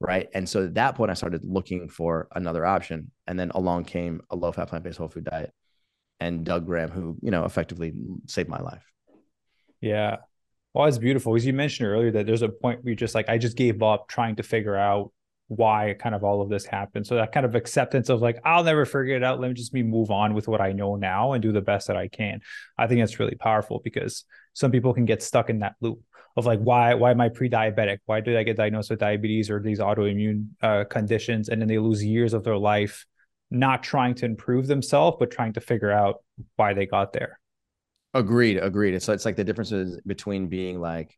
[0.00, 0.28] Right.
[0.34, 3.12] And so at that point, I started looking for another option.
[3.26, 5.52] And then along came a low fat, plant based whole food diet
[6.18, 7.92] and Doug Graham, who, you know, effectively
[8.26, 8.84] saved my life.
[9.80, 10.16] Yeah.
[10.74, 11.36] Well, it's beautiful.
[11.36, 13.82] As you mentioned earlier, that there's a point where you just like, I just gave
[13.82, 15.12] up trying to figure out
[15.48, 17.06] why kind of all of this happened.
[17.06, 19.38] So that kind of acceptance of like, I'll never figure it out.
[19.38, 21.88] Let me just me move on with what I know now and do the best
[21.88, 22.40] that I can.
[22.78, 26.00] I think that's really powerful because some people can get stuck in that loop
[26.36, 27.98] of like, why, why am I pre-diabetic?
[28.06, 31.48] Why did I get diagnosed with diabetes or these autoimmune uh, conditions?
[31.48, 33.06] And then they lose years of their life
[33.50, 36.24] not trying to improve themselves, but trying to figure out
[36.56, 37.38] why they got there.
[38.14, 38.58] Agreed.
[38.58, 38.94] Agreed.
[38.94, 41.16] It's it's like the differences between being like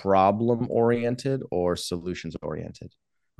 [0.00, 2.92] problem oriented or solutions oriented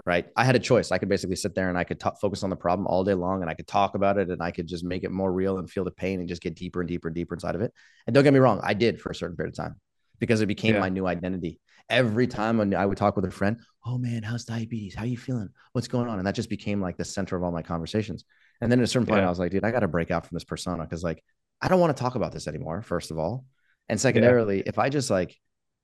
[0.06, 2.42] right i had a choice i could basically sit there and i could t- focus
[2.42, 4.66] on the problem all day long and i could talk about it and i could
[4.66, 7.08] just make it more real and feel the pain and just get deeper and deeper
[7.08, 7.72] and deeper inside of it
[8.06, 9.76] and don't get me wrong i did for a certain period of time
[10.22, 10.80] because it became yeah.
[10.80, 11.58] my new identity
[11.90, 15.16] every time when i would talk with a friend oh man how's diabetes how you
[15.16, 18.22] feeling what's going on and that just became like the center of all my conversations
[18.60, 19.26] and then at a certain point yeah.
[19.26, 21.20] i was like dude i got to break out from this persona because like
[21.60, 23.44] i don't want to talk about this anymore first of all
[23.88, 24.62] and secondarily yeah.
[24.66, 25.36] if i just like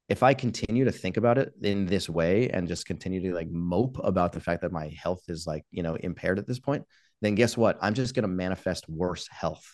[0.09, 3.51] if I continue to think about it in this way and just continue to like
[3.51, 6.85] mope about the fact that my health is like, you know, impaired at this point,
[7.21, 7.79] then guess what?
[7.83, 9.65] I'm just going to manifest worse health.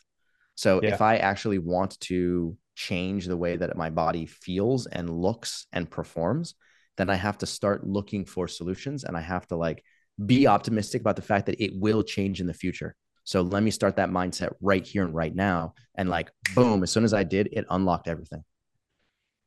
[0.56, 0.92] So yeah.
[0.92, 5.90] if I actually want to change the way that my body feels and looks and
[5.90, 6.54] performs,
[6.96, 9.82] then I have to start looking for solutions and I have to like
[10.24, 12.94] be optimistic about the fact that it will change in the future.
[13.24, 15.74] So let me start that mindset right here and right now.
[15.94, 18.44] And like, boom, as soon as I did, it unlocked everything.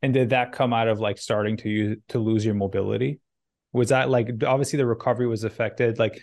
[0.02, 3.20] And did that come out of like starting to use to lose your mobility?
[3.74, 6.00] Was that like obviously the recovery was affected?
[6.00, 6.22] Like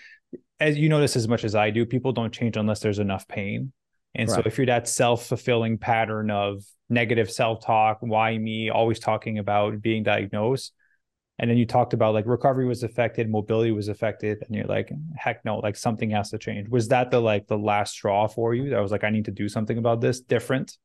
[0.61, 3.73] as you notice as much as I do, people don't change unless there's enough pain.
[4.15, 4.37] And right.
[4.37, 10.03] so if you're that self-fulfilling pattern of negative self-talk, why me, always talking about being
[10.03, 10.73] diagnosed,
[11.39, 14.93] and then you talked about like recovery was affected, mobility was affected, and you're like,
[15.17, 16.69] heck no, like something has to change.
[16.69, 18.71] Was that the like the last straw for you?
[18.71, 20.79] That was like, I need to do something about this different.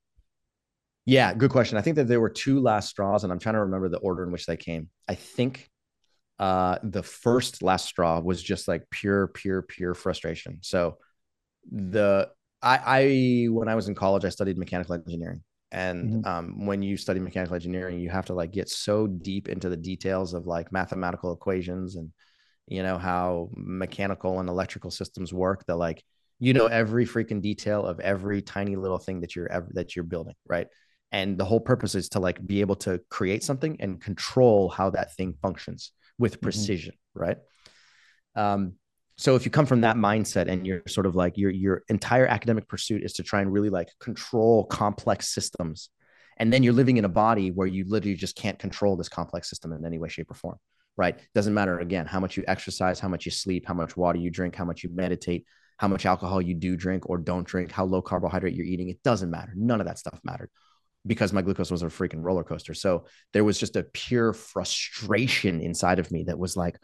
[1.06, 1.78] Yeah, good question.
[1.78, 4.24] I think that there were two last straws, and I'm trying to remember the order
[4.24, 4.90] in which they came.
[5.08, 5.70] I think
[6.40, 10.60] uh, the first last straw was just like pure, pure, pure frustration.
[10.62, 10.98] So
[11.72, 12.30] the
[12.62, 16.28] I, I when I was in college, I studied mechanical engineering, and mm-hmm.
[16.28, 19.78] um, when you study mechanical engineering, you have to like get so deep into the
[19.78, 22.12] details of like mathematical equations and
[22.68, 25.66] you know how mechanical and electrical systems work.
[25.68, 26.04] That like
[26.40, 30.04] you know every freaking detail of every tiny little thing that you're ever that you're
[30.04, 30.68] building, right?
[31.12, 34.90] and the whole purpose is to like be able to create something and control how
[34.92, 36.44] that thing functions with mm-hmm.
[36.44, 37.22] precision mm-hmm.
[37.22, 37.38] right
[38.36, 38.74] um,
[39.20, 42.26] so if you come from that mindset and you're sort of like your your entire
[42.26, 45.90] academic pursuit is to try and really like control complex systems
[46.38, 49.50] and then you're living in a body where you literally just can't control this complex
[49.50, 50.58] system in any way shape or form
[50.96, 54.18] right doesn't matter again how much you exercise how much you sleep how much water
[54.18, 55.46] you drink how much you meditate
[55.78, 59.04] how much alcohol you do drink or don't drink how low carbohydrate you're eating it
[59.04, 60.50] doesn't matter none of that stuff mattered
[61.06, 62.74] because my glucose was a freaking roller coaster.
[62.74, 66.78] So there was just a pure frustration inside of me that was like,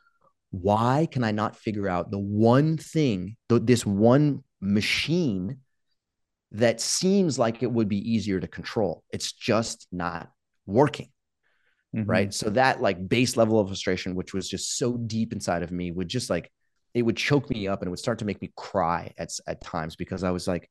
[0.62, 5.60] why can I not figure out the one thing, this one machine
[6.52, 9.04] that seems like it would be easier to control?
[9.12, 10.30] It's just not
[10.66, 11.10] working.
[11.96, 12.10] Mm-hmm.
[12.10, 12.34] Right.
[12.34, 15.92] So that like base level of frustration, which was just so deep inside of me,
[15.92, 16.52] would just like,
[16.94, 19.62] it would choke me up and it would start to make me cry at, at
[19.62, 20.70] times because I was like,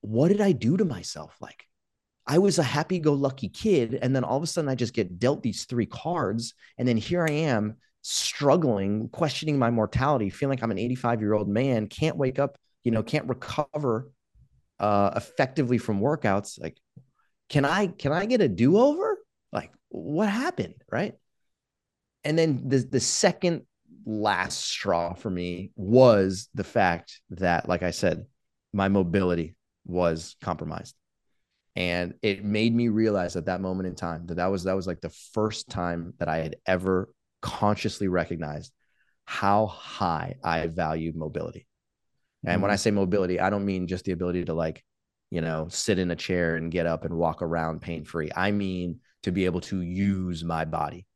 [0.00, 1.36] what did I do to myself?
[1.40, 1.64] Like,
[2.26, 3.98] I was a happy go lucky kid.
[4.02, 6.54] And then all of a sudden, I just get dealt these three cards.
[6.76, 7.76] And then here I am
[8.08, 12.56] struggling, questioning my mortality, feeling like I'm an 85 year old man, can't wake up,
[12.84, 14.10] you know, can't recover
[14.78, 16.60] uh, effectively from workouts.
[16.60, 16.76] Like,
[17.48, 19.18] can I, can I get a do over?
[19.50, 20.74] Like, what happened?
[20.90, 21.14] Right.
[22.22, 23.62] And then the, the second
[24.04, 28.26] last straw for me was the fact that, like I said,
[28.72, 30.94] my mobility was compromised
[31.74, 34.86] and it made me realize at that moment in time that that was that was
[34.86, 37.08] like the first time that i had ever
[37.40, 38.72] consciously recognized
[39.24, 41.66] how high i valued mobility
[42.44, 42.62] and mm-hmm.
[42.62, 44.84] when i say mobility i don't mean just the ability to like
[45.30, 48.50] you know sit in a chair and get up and walk around pain free i
[48.50, 51.06] mean to be able to use my body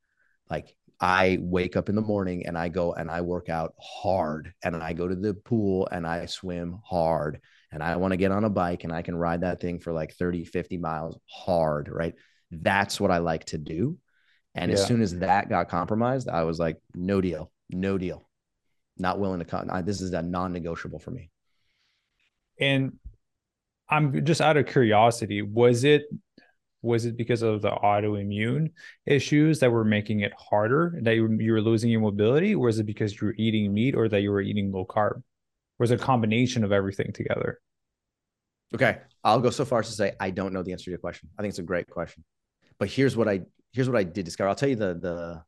[0.49, 4.53] like I wake up in the morning and I go and I work out hard
[4.63, 7.41] and I go to the pool and I swim hard
[7.73, 9.95] and I want to get on a bike and I can ride that thing for
[9.95, 12.15] like 30, 50 miles hard, right?
[12.51, 13.97] That's what I like to do.
[14.55, 14.79] And yeah.
[14.79, 18.29] as soon as that got compromised, I was like, no deal, no deal.
[18.99, 19.67] Not willing to cut.
[19.87, 21.31] This is a non negotiable for me.
[22.59, 22.99] And
[23.89, 26.05] I'm just out of curiosity, was it
[26.83, 28.73] was it because of the autoimmune
[29.05, 32.79] issues that were making it harder that you, you were losing your mobility or was
[32.79, 35.23] it because you were eating meat or that you were eating low carb
[35.79, 37.59] was it a combination of everything together?
[38.75, 40.99] Okay, I'll go so far as to say I don't know the answer to your
[40.99, 41.29] question.
[41.37, 42.23] I think it's a great question,
[42.79, 43.41] but here's what I
[43.73, 44.49] here's what I did discover.
[44.49, 45.43] I'll tell you the the.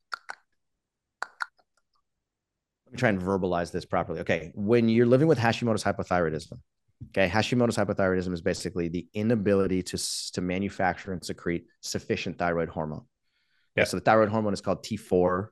[2.86, 4.20] Let me try and verbalize this properly.
[4.20, 6.58] Okay, when you're living with Hashimoto's hypothyroidism,
[7.10, 9.98] okay, Hashimoto's hypothyroidism is basically the inability to
[10.32, 13.06] to manufacture and secrete sufficient thyroid hormone.
[13.76, 13.84] Yeah.
[13.84, 15.48] So the thyroid hormone is called T4,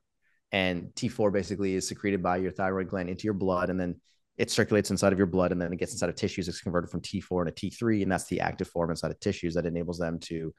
[0.51, 3.95] and T4 basically is secreted by your thyroid gland into your blood, and then
[4.37, 6.47] it circulates inside of your blood and then it gets inside of tissues.
[6.47, 9.65] It's converted from T4 into T3, and that's the active form inside of tissues that
[9.65, 10.53] enables them to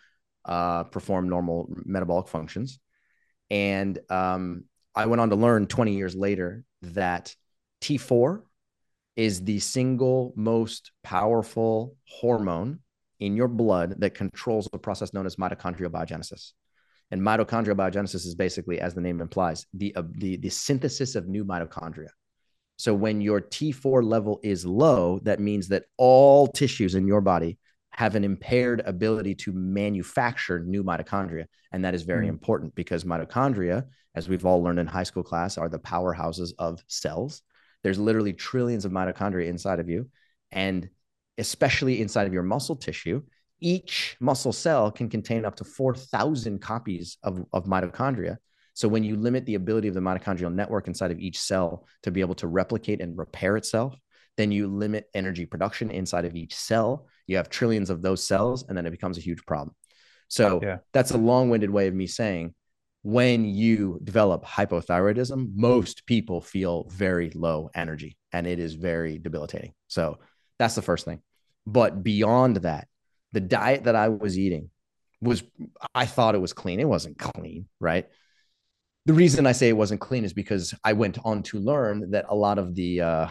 [0.44, 2.78] uh, perform normal metabolic functions.
[3.50, 7.34] And um, I went on to learn 20 years later that
[7.82, 8.42] T4
[9.16, 12.80] is the single most powerful hormone
[13.20, 16.52] in your blood that controls a process known as mitochondrial biogenesis.
[17.10, 21.28] And mitochondrial biogenesis is basically, as the name implies, the, uh, the, the synthesis of
[21.28, 22.08] new mitochondria.
[22.76, 27.58] So when your T4 level is low, that means that all tissues in your body
[27.92, 31.44] have an impaired ability to manufacture new mitochondria.
[31.72, 32.30] And that is very mm.
[32.30, 36.82] important because mitochondria, as we've all learned in high school class, are the powerhouses of
[36.86, 37.42] cells.
[37.82, 40.08] There's literally trillions of mitochondria inside of you.
[40.50, 40.88] And
[41.38, 43.22] especially inside of your muscle tissue,
[43.60, 48.38] each muscle cell can contain up to 4,000 copies of, of mitochondria.
[48.74, 52.10] So when you limit the ability of the mitochondrial network inside of each cell to
[52.10, 53.94] be able to replicate and repair itself,
[54.36, 57.06] then you limit energy production inside of each cell.
[57.26, 59.74] You have trillions of those cells, and then it becomes a huge problem.
[60.28, 60.78] So yeah.
[60.92, 62.54] that's a long winded way of me saying
[63.02, 69.74] when you develop hypothyroidism, most people feel very low energy and it is very debilitating.
[69.88, 70.18] So
[70.58, 71.20] that's the first thing.
[71.66, 72.88] But beyond that,
[73.32, 74.70] the diet that I was eating
[75.20, 75.42] was,
[75.94, 76.80] I thought it was clean.
[76.80, 78.06] It wasn't clean, right?
[79.06, 82.26] The reason I say it wasn't clean is because I went on to learn that
[82.28, 83.28] a lot of the, uh,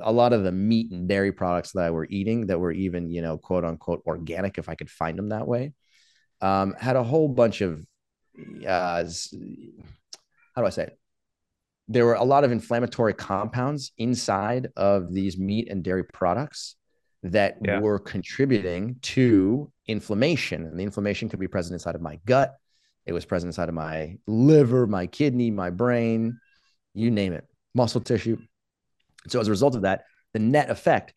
[0.00, 3.10] a lot of the meat and dairy products that I were eating that were even,
[3.10, 5.72] you know, quote unquote organic, if I could find them that way,
[6.40, 7.84] um, had a whole bunch of,
[8.66, 10.98] uh, how do I say it?
[11.88, 16.76] There were a lot of inflammatory compounds inside of these meat and dairy products
[17.24, 17.80] that yeah.
[17.80, 20.64] were contributing to inflammation.
[20.64, 22.54] And the inflammation could be present inside of my gut.
[23.04, 26.38] It was present inside of my liver, my kidney, my brain,
[26.94, 28.38] you name it, muscle tissue.
[29.28, 31.14] So as a result of that, the net effect,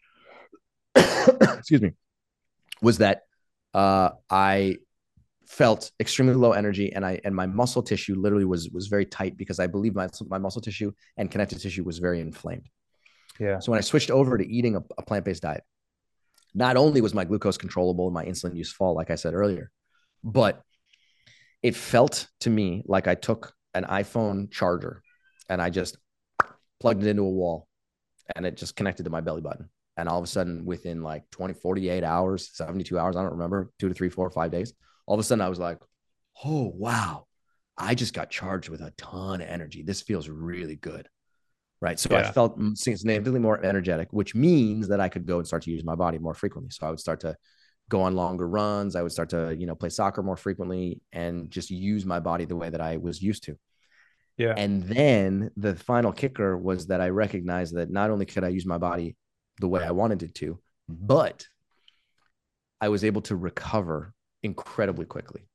[0.96, 1.92] excuse me,
[2.82, 3.22] was that
[3.74, 4.78] uh, I
[5.48, 9.38] felt extremely low energy and I and my muscle tissue literally was was very tight
[9.38, 12.68] because I believe my my muscle tissue and connective tissue was very inflamed.
[13.40, 13.60] Yeah.
[13.60, 15.64] So when I switched over to eating a, a plant-based diet,
[16.54, 19.72] not only was my glucose controllable and my insulin use fall, like I said earlier,
[20.24, 20.62] but
[21.62, 25.02] it felt to me like I took an iPhone charger
[25.50, 25.98] and I just
[26.80, 27.68] plugged it into a wall
[28.36, 29.70] and it just connected to my belly button.
[29.98, 33.72] And all of a sudden, within like 20, 48 hours, 72 hours, I don't remember,
[33.80, 34.74] two to three, four, five days,
[35.06, 35.78] all of a sudden I was like,
[36.44, 37.28] oh, wow,
[37.78, 39.84] I just got charged with a ton of energy.
[39.84, 41.08] This feels really good.
[41.82, 42.00] Right.
[42.00, 42.30] So yeah.
[42.30, 45.84] I felt significantly more energetic, which means that I could go and start to use
[45.84, 46.72] my body more frequently.
[46.72, 47.36] So I would start to
[47.90, 48.96] go on longer runs.
[48.96, 52.46] I would start to, you know, play soccer more frequently and just use my body
[52.46, 53.58] the way that I was used to.
[54.38, 54.54] Yeah.
[54.58, 58.66] And then the final kicker was that I recognized that not only could I use
[58.66, 59.16] my body
[59.60, 61.48] the way I wanted it to, but
[62.82, 65.48] I was able to recover incredibly quickly.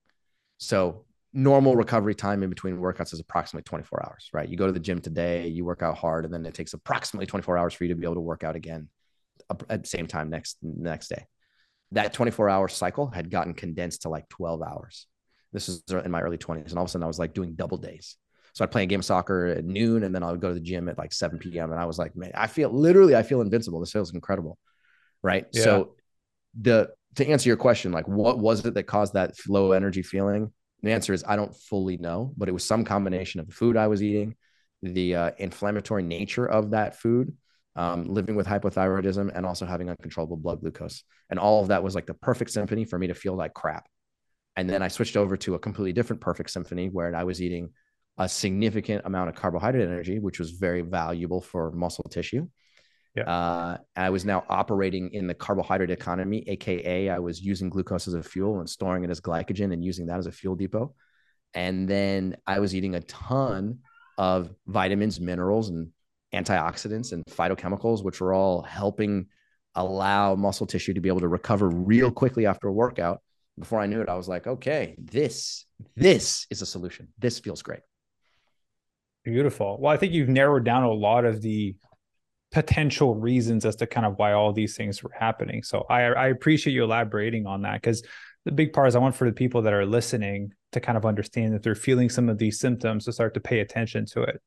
[0.58, 4.48] So normal recovery time in between workouts is approximately 24 hours, right?
[4.48, 7.26] You go to the gym today, you work out hard, and then it takes approximately
[7.26, 8.88] 24 hours for you to be able to work out again
[9.68, 11.26] at the same time next next day.
[11.92, 15.06] That 24 hour cycle had gotten condensed to like 12 hours.
[15.52, 17.54] This is in my early 20s, and all of a sudden I was like doing
[17.54, 18.16] double days.
[18.54, 20.54] So I'd play a game of soccer at noon and then I would go to
[20.54, 21.70] the gym at like 7 p.m.
[21.70, 23.80] And I was like, man, I feel literally, I feel invincible.
[23.80, 24.58] This feels incredible.
[25.22, 25.46] Right.
[25.52, 25.62] Yeah.
[25.62, 25.94] So
[26.60, 30.52] the, to answer your question, like what was it that caused that low energy feeling?
[30.82, 33.76] The answer is I don't fully know, but it was some combination of the food
[33.76, 34.34] I was eating,
[34.82, 37.36] the uh, inflammatory nature of that food,
[37.76, 41.04] um, living with hypothyroidism, and also having uncontrollable blood glucose.
[41.28, 43.86] And all of that was like the perfect symphony for me to feel like crap.
[44.56, 47.70] And then I switched over to a completely different perfect symphony where I was eating
[48.20, 52.46] a significant amount of carbohydrate energy, which was very valuable for muscle tissue.
[53.16, 53.22] Yeah.
[53.24, 58.14] Uh, I was now operating in the carbohydrate economy, aka I was using glucose as
[58.14, 60.94] a fuel and storing it as glycogen and using that as a fuel depot.
[61.54, 63.78] And then I was eating a ton
[64.18, 65.88] of vitamins, minerals, and
[66.34, 69.28] antioxidants and phytochemicals, which were all helping
[69.74, 73.22] allow muscle tissue to be able to recover real quickly after a workout.
[73.58, 75.64] Before I knew it, I was like, okay, this
[75.96, 77.08] this is a solution.
[77.18, 77.80] This feels great.
[79.24, 79.78] Beautiful.
[79.80, 81.74] Well, I think you've narrowed down a lot of the
[82.52, 85.62] potential reasons as to kind of why all these things were happening.
[85.62, 88.02] So I, I appreciate you elaborating on that because
[88.44, 91.04] the big part is I want for the people that are listening to kind of
[91.04, 94.40] understand that they're feeling some of these symptoms to start to pay attention to it.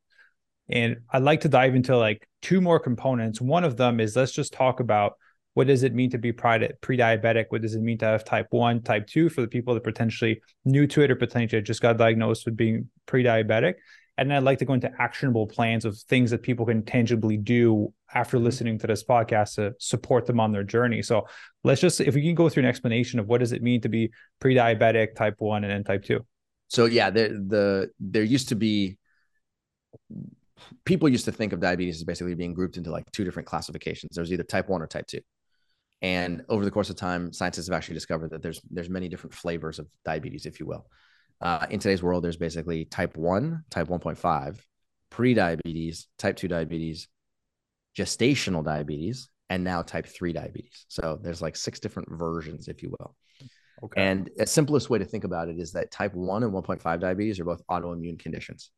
[0.70, 3.40] And I'd like to dive into like two more components.
[3.40, 5.14] One of them is let's just talk about
[5.54, 7.46] what does it mean to be pre-diabetic?
[7.50, 10.42] What does it mean to have type one, type two for the people that potentially
[10.66, 13.76] new to it or potentially just got diagnosed with being pre-diabetic?
[14.18, 17.36] And then I'd like to go into actionable plans of things that people can tangibly
[17.36, 18.46] do after mm-hmm.
[18.46, 21.02] listening to this podcast to support them on their journey.
[21.02, 21.28] So
[21.64, 23.90] let's just, if we can go through an explanation of what does it mean to
[23.90, 26.26] be pre-diabetic, type one, and then type two.
[26.70, 28.98] So yeah, there the there used to be
[30.86, 34.16] people used to think of diabetes as basically being grouped into like two different classifications.
[34.16, 35.22] There's either type one or type two.
[36.02, 39.34] And over the course of time, scientists have actually discovered that there's there's many different
[39.34, 40.88] flavors of diabetes, if you will.
[41.44, 44.60] Uh, in today's world, there's basically type one, type 1.5,
[45.10, 47.10] pre-diabetes, type two diabetes,
[47.98, 50.86] gestational diabetes, and now type three diabetes.
[50.88, 53.16] So there's like six different versions, if you will.
[53.84, 54.02] Okay.
[54.02, 57.42] And the simplest way to think about it is that type 1 and 1.5 diabetes
[57.42, 58.72] are both autoimmune conditions.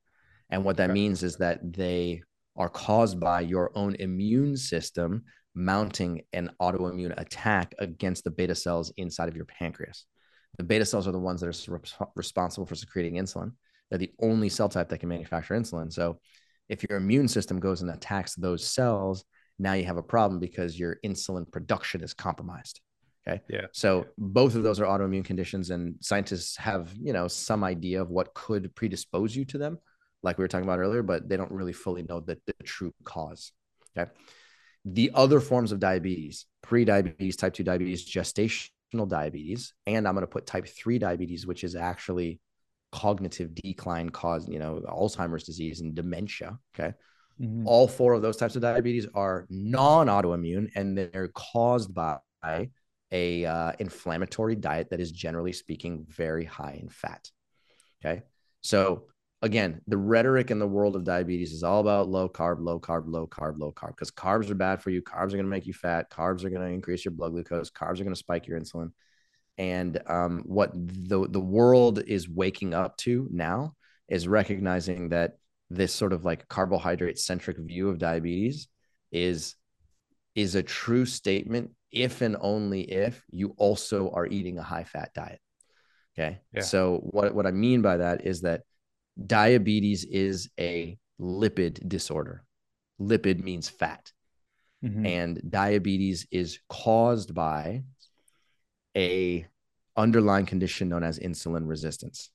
[0.50, 0.94] And what that okay.
[0.94, 2.24] means is that they
[2.58, 8.92] are caused by your own immune system mounting an autoimmune attack against the beta cells
[8.98, 10.06] inside of your pancreas.
[10.58, 13.52] The beta cells are the ones that are responsible for secreting insulin.
[13.90, 15.92] They're the only cell type that can manufacture insulin.
[15.92, 16.20] So
[16.70, 19.24] if your immune system goes and attacks those cells,
[19.60, 22.82] now you have a problem because your insulin production is compromised.
[23.28, 23.42] Okay.
[23.50, 23.68] Yeah.
[23.72, 28.10] So both of those are autoimmune conditions, and scientists have you know some idea of
[28.10, 29.80] what could predispose you to them,
[30.22, 32.94] like we were talking about earlier, but they don't really fully know the, the true
[33.04, 33.52] cause.
[33.98, 34.12] Okay.
[34.86, 38.70] The other forms of diabetes, pre-diabetes, type two diabetes, gestational
[39.06, 42.40] diabetes, and I'm going to put type three diabetes, which is actually
[42.94, 46.58] cognitive decline caused, you know, Alzheimer's disease and dementia.
[46.74, 46.94] Okay.
[47.42, 47.68] Mm-hmm.
[47.68, 52.20] All four of those types of diabetes are non-autoimmune and they're caused by
[53.12, 57.30] a uh, inflammatory diet that is generally speaking very high in fat.
[58.04, 58.24] Okay.
[58.62, 59.08] So
[59.46, 63.04] again, the rhetoric in the world of diabetes is all about low carb, low carb,
[63.06, 65.04] low carb, low carb, because carbs are bad for you.
[65.04, 66.10] Carbs are going to make you fat.
[66.10, 67.70] Carbs are going to increase your blood glucose.
[67.70, 68.92] Carbs are going to spike your insulin.
[69.60, 73.76] And um, what the, the world is waking up to now
[74.10, 75.38] is recognizing that
[75.70, 78.68] this sort of like carbohydrate centric view of diabetes
[79.12, 79.56] is
[80.36, 85.14] is a true statement if and only if you also are eating a high fat
[85.14, 85.40] diet.
[86.18, 86.40] Okay.
[86.54, 86.62] Yeah.
[86.62, 88.62] So what, what I mean by that is that
[89.24, 92.44] diabetes is a lipid disorder.
[93.00, 94.12] Lipid means fat.
[94.84, 95.06] Mm-hmm.
[95.06, 97.84] And diabetes is caused by
[98.96, 99.46] a
[99.98, 102.30] underlying condition known as insulin resistance.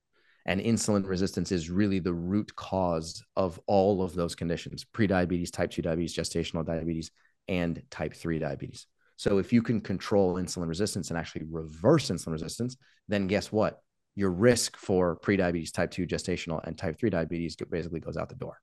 [0.47, 5.71] And insulin resistance is really the root cause of all of those conditions prediabetes, type
[5.71, 7.11] 2 diabetes, gestational diabetes,
[7.47, 8.87] and type 3 diabetes.
[9.17, 12.77] So if you can control insulin resistance and actually reverse insulin resistance,
[13.07, 13.83] then guess what?
[14.21, 18.35] Your risk for prediabetes, type 2 gestational, and type 3 diabetes basically goes out the
[18.35, 18.61] door.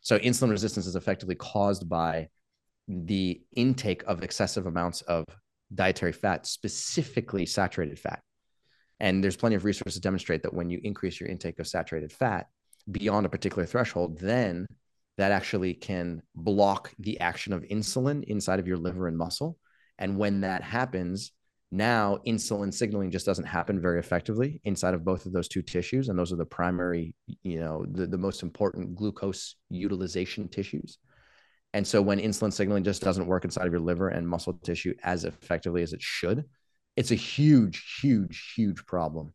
[0.00, 2.28] So insulin resistance is effectively caused by
[2.86, 5.24] the intake of excessive amounts of
[5.74, 8.20] dietary fat, specifically saturated fat.
[9.00, 12.12] And there's plenty of research to demonstrate that when you increase your intake of saturated
[12.12, 12.46] fat
[12.90, 14.66] beyond a particular threshold, then
[15.16, 19.56] that actually can block the action of insulin inside of your liver and muscle
[19.98, 21.32] and when that happens,
[21.74, 26.08] now insulin signaling just doesn't happen very effectively inside of both of those two tissues.
[26.08, 30.98] And those are the primary, you know, the, the most important glucose utilization tissues.
[31.72, 34.94] And so when insulin signaling just doesn't work inside of your liver and muscle tissue
[35.02, 36.44] as effectively as it should,
[36.96, 39.34] it's a huge, huge, huge problem.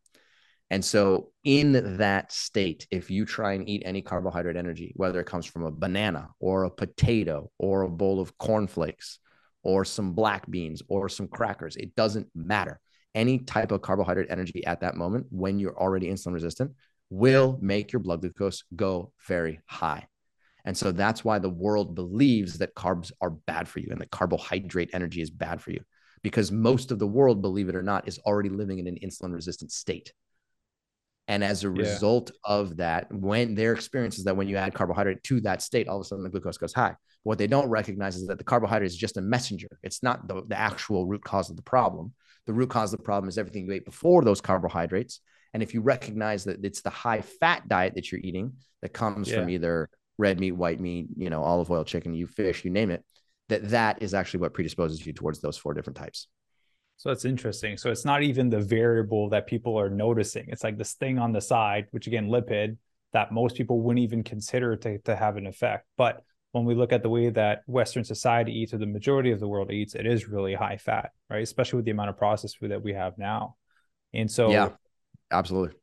[0.71, 5.25] And so, in that state, if you try and eat any carbohydrate energy, whether it
[5.25, 9.17] comes from a banana or a potato or a bowl of cornflakes
[9.63, 11.75] or some black beans or some crackers.
[11.75, 12.79] It doesn't matter.
[13.15, 16.71] Any type of carbohydrate energy at that moment, when you're already insulin resistant,
[17.09, 20.07] will make your blood glucose go very high.
[20.65, 24.11] And so that's why the world believes that carbs are bad for you and that
[24.11, 25.81] carbohydrate energy is bad for you
[26.21, 29.33] because most of the world, believe it or not, is already living in an insulin
[29.33, 30.13] resistant state.
[31.29, 31.83] And as a yeah.
[31.83, 35.87] result of that, when their experience is that when you add carbohydrate to that state,
[35.87, 36.95] all of a sudden the glucose goes high.
[37.21, 39.67] What they don't recognize is that the carbohydrate is just a messenger.
[39.83, 42.13] It's not the, the actual root cause of the problem.
[42.47, 45.21] The root cause of the problem is everything you ate before those carbohydrates.
[45.53, 49.29] And if you recognize that it's the high fat diet that you're eating that comes
[49.29, 49.35] yeah.
[49.35, 52.89] from either red meat, white meat, you know, olive oil, chicken, you fish, you name
[52.89, 53.05] it,
[53.49, 56.27] that that is actually what predisposes you towards those four different types.
[56.99, 57.77] So that's interesting.
[57.77, 60.47] So it's not even the variable that people are noticing.
[60.49, 62.75] It's like this thing on the side, which again, lipid,
[63.13, 65.87] that most people wouldn't even consider to, to have an effect.
[65.95, 66.21] But
[66.51, 69.47] when we look at the way that Western society eats, or the majority of the
[69.47, 71.41] world eats, it is really high fat, right?
[71.41, 73.55] Especially with the amount of processed food that we have now.
[74.13, 74.71] And so, yeah,
[75.31, 75.77] absolutely.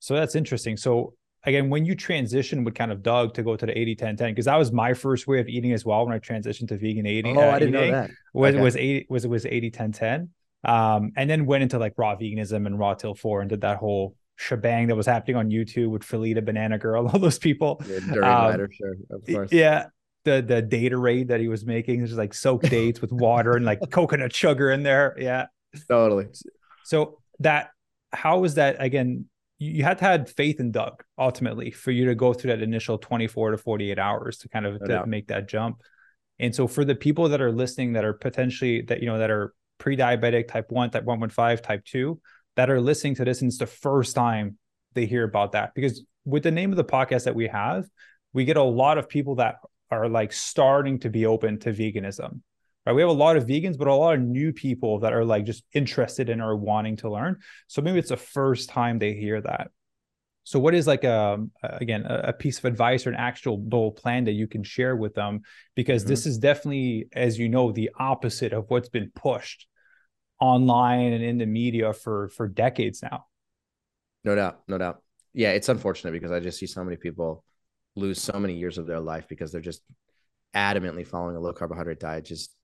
[0.00, 0.76] So that's interesting.
[0.76, 1.14] So
[1.44, 4.32] again, when you transition with kind of Doug to go to the 80 10 10,
[4.32, 7.06] because that was my first way of eating as well when I transitioned to vegan
[7.06, 7.34] 80.
[7.36, 8.10] Oh, uh, I didn't know that.
[8.32, 8.62] Was, okay.
[8.64, 10.30] was 80 was it was 80 10 10
[10.64, 13.78] um, and then went into like raw veganism and raw till four and did that
[13.78, 17.82] whole shebang that was happening on YouTube with Freelee Banana Girl, all those people.
[17.88, 19.52] Yeah, during um, sure, of course.
[19.52, 19.86] Yeah.
[20.24, 23.64] The the data rate that he was making is like soaked dates with water and
[23.64, 25.14] like coconut sugar in there.
[25.18, 25.46] Yeah.
[25.88, 26.26] Totally.
[26.84, 27.70] So that
[28.12, 29.26] how was that again?
[29.58, 32.98] You had to have faith in Doug ultimately for you to go through that initial
[32.98, 35.80] 24 to 48 hours to kind of no to make that jump.
[36.38, 39.30] And so for the people that are listening that are potentially that you know that
[39.30, 42.20] are pre-diabetic type 1, type 115, type 2
[42.56, 44.58] that are listening to this and it's the first time
[44.94, 47.86] they hear about that because with the name of the podcast that we have,
[48.32, 49.56] we get a lot of people that
[49.90, 52.40] are like starting to be open to veganism.
[52.84, 52.92] Right?
[52.92, 55.44] We have a lot of vegans, but a lot of new people that are like
[55.44, 57.38] just interested in or wanting to learn.
[57.68, 59.70] So maybe it's the first time they hear that.
[60.46, 63.90] So, what is like um, a again a piece of advice or an actual goal
[63.90, 65.40] plan that you can share with them?
[65.74, 66.10] Because mm-hmm.
[66.10, 69.66] this is definitely, as you know, the opposite of what's been pushed
[70.40, 73.26] online and in the media for for decades now.
[74.22, 75.02] No doubt, no doubt.
[75.34, 77.44] Yeah, it's unfortunate because I just see so many people
[77.96, 79.82] lose so many years of their life because they're just
[80.54, 82.55] adamantly following a low carbohydrate diet, just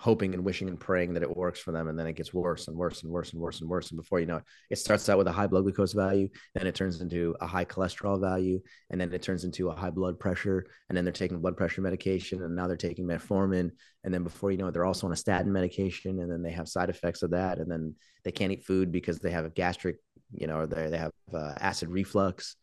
[0.00, 2.68] hoping and wishing and praying that it works for them and then it gets worse
[2.68, 5.10] and worse and worse and worse and worse and before you know it it starts
[5.10, 8.58] out with a high blood glucose value then it turns into a high cholesterol value
[8.88, 11.82] and then it turns into a high blood pressure and then they're taking blood pressure
[11.82, 13.70] medication and now they're taking metformin
[14.02, 16.50] and then before you know it they're also on a statin medication and then they
[16.50, 17.94] have side effects of that and then
[18.24, 19.96] they can't eat food because they have a gastric
[20.32, 22.56] you know or they, they have uh, acid reflux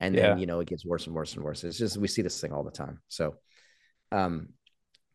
[0.00, 0.36] and then yeah.
[0.38, 2.50] you know it gets worse and worse and worse it's just we see this thing
[2.50, 3.34] all the time so
[4.10, 4.48] um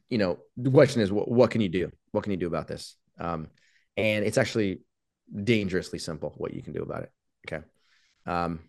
[0.09, 1.91] you know, the question is, what, what can you do?
[2.11, 2.95] What can you do about this?
[3.19, 3.47] Um,
[3.97, 4.81] and it's actually
[5.43, 7.11] dangerously simple what you can do about it.
[7.47, 7.63] Okay.
[8.25, 8.61] Um,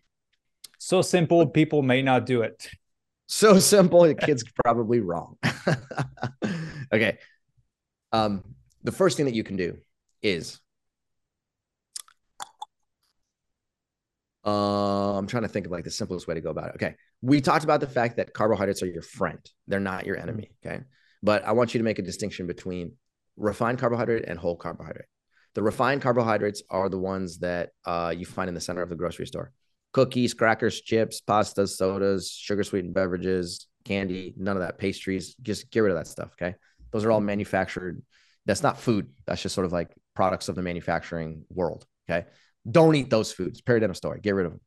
[0.79, 2.69] so simple, people may not do it.
[3.27, 5.39] So simple, the kid's probably wrong.
[6.93, 7.17] okay.
[8.13, 8.45] Um,
[8.83, 9.79] the first thing that you can do
[10.23, 10.61] is
[14.45, 16.75] uh, I'm trying to think of like the simplest way to go about it.
[16.75, 16.97] Okay.
[17.23, 19.41] We talked about the fact that carbohydrates are your friend.
[19.67, 20.51] They're not your enemy.
[20.65, 20.83] Okay.
[21.25, 22.93] But I want you to make a distinction between
[23.39, 25.07] refined carbohydrate and whole carbohydrate.
[25.55, 28.95] The refined carbohydrates are the ones that uh, you find in the center of the
[28.95, 29.51] grocery store
[29.95, 35.35] cookies, crackers, chips, pastas, sodas, sugar sweetened beverages, candy, none of that, pastries.
[35.37, 36.33] Just get rid of that stuff.
[36.35, 36.57] Okay.
[36.91, 38.03] Those are all manufactured.
[38.45, 39.07] That's not food.
[39.25, 41.87] That's just sort of like products of the manufacturing world.
[42.11, 42.27] Okay.
[42.71, 43.63] Don't eat those foods.
[43.63, 43.85] Period.
[43.85, 44.21] End of story.
[44.21, 44.61] Get rid of them.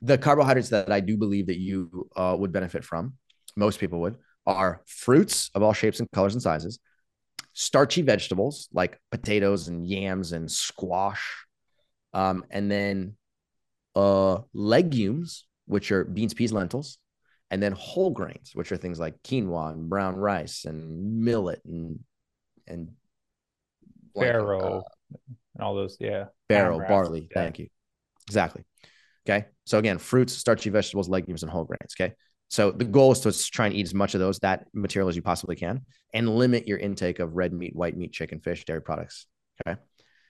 [0.00, 3.14] The carbohydrates that I do believe that you uh, would benefit from,
[3.56, 4.16] most people would,
[4.46, 6.78] are fruits of all shapes and colors and sizes,
[7.52, 11.44] starchy vegetables like potatoes and yams and squash,
[12.12, 13.16] um, and then
[13.94, 16.98] uh, legumes, which are beans, peas, lentils,
[17.50, 22.00] and then whole grains, which are things like quinoa and brown rice and millet and
[22.66, 22.88] and
[24.16, 24.82] farro uh,
[25.54, 27.28] and all those, yeah, farro, barley.
[27.30, 27.42] Yeah.
[27.42, 27.68] Thank you.
[28.26, 28.64] Exactly.
[29.28, 29.46] Okay.
[29.66, 31.94] So again, fruits, starchy vegetables, legumes, and whole grains.
[31.98, 32.14] Okay.
[32.52, 35.16] So the goal is to try and eat as much of those that material as
[35.16, 38.82] you possibly can, and limit your intake of red meat, white meat, chicken, fish, dairy
[38.82, 39.24] products.
[39.66, 39.80] Okay.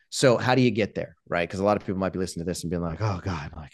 [0.09, 1.49] So how do you get there, right?
[1.49, 3.51] Because a lot of people might be listening to this and being like, "Oh God,
[3.57, 3.73] like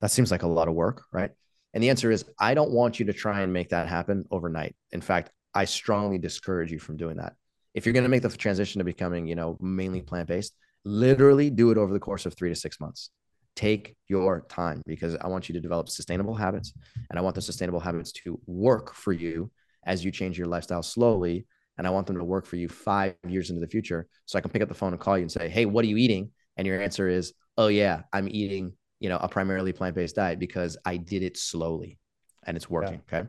[0.00, 1.30] that seems like a lot of work," right?
[1.72, 4.74] And the answer is, I don't want you to try and make that happen overnight.
[4.90, 7.34] In fact, I strongly discourage you from doing that.
[7.74, 10.52] If you're going to make the transition to becoming, you know, mainly plant based,
[10.84, 13.10] literally do it over the course of three to six months
[13.58, 16.72] take your time because I want you to develop sustainable habits
[17.10, 19.50] and I want the sustainable habits to work for you
[19.84, 21.44] as you change your lifestyle slowly.
[21.76, 24.06] And I want them to work for you five years into the future.
[24.26, 25.88] So I can pick up the phone and call you and say, Hey, what are
[25.88, 26.30] you eating?
[26.56, 30.38] And your answer is, Oh, yeah, I'm eating, you know, a primarily plant based diet
[30.38, 31.98] because I did it slowly
[32.46, 33.02] and it's working.
[33.10, 33.18] Yeah.
[33.18, 33.28] Okay.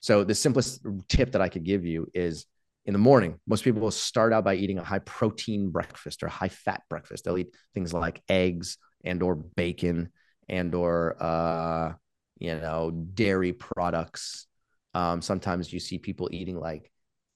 [0.00, 2.46] So the simplest tip that I could give you is
[2.84, 6.28] in the morning, most people will start out by eating a high protein breakfast or
[6.28, 7.24] high fat breakfast.
[7.24, 10.10] They'll eat things like eggs, and or bacon
[10.48, 11.92] and or uh,
[12.38, 14.46] you know dairy products.
[14.94, 16.90] Um, sometimes you see people eating like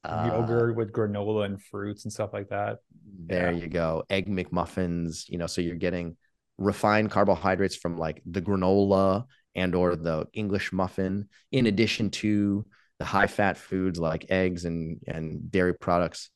[0.05, 2.79] uh, yogurt with granola and fruits and stuff like that.
[3.27, 3.59] There yeah.
[3.59, 4.05] you go.
[4.11, 5.29] Egg McMuffins.
[5.29, 6.17] You know, so you're getting
[6.59, 12.65] refined carbohydrates from like the granola and or the English muffin, in addition to
[12.99, 16.31] the high fat foods like eggs and and dairy products.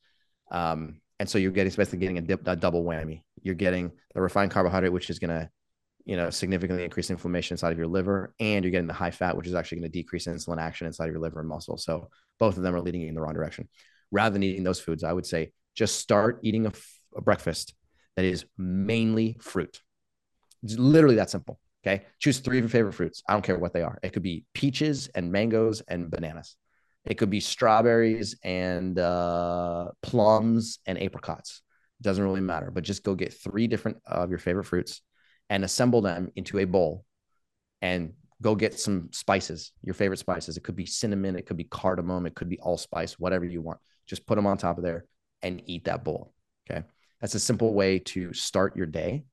[0.51, 3.23] Um, and so you're getting basically getting a, dip, a double whammy.
[3.45, 5.49] You're getting the refined carbohydrate, which is going to,
[6.05, 9.37] you know, significantly increase inflammation inside of your liver, and you're getting the high fat,
[9.37, 11.77] which is actually going to decrease insulin action inside of your liver and muscle.
[11.77, 12.09] So
[12.41, 13.69] both of them are leading you in the wrong direction.
[14.11, 16.73] Rather than eating those foods, I would say just start eating a,
[17.17, 17.75] a breakfast
[18.17, 19.81] that is mainly fruit.
[20.63, 21.61] It's literally that simple.
[21.87, 22.05] Okay.
[22.19, 23.23] Choose three of your favorite fruits.
[23.29, 23.99] I don't care what they are.
[24.03, 26.57] It could be peaches and mangoes and bananas.
[27.05, 31.61] It could be strawberries and uh, plums and apricots.
[32.05, 35.01] Doesn't really matter, but just go get three different of your favorite fruits
[35.49, 37.07] and assemble them into a bowl
[37.81, 40.59] and go get some spices, your favorite spices.
[40.59, 43.79] It could be cinnamon, it could be cardamom, it could be allspice, whatever you want.
[44.07, 45.07] Just put them on top of there
[45.41, 46.35] and eat that bowl.
[46.71, 46.85] Okay.
[47.23, 49.25] That's a simple way to start your day.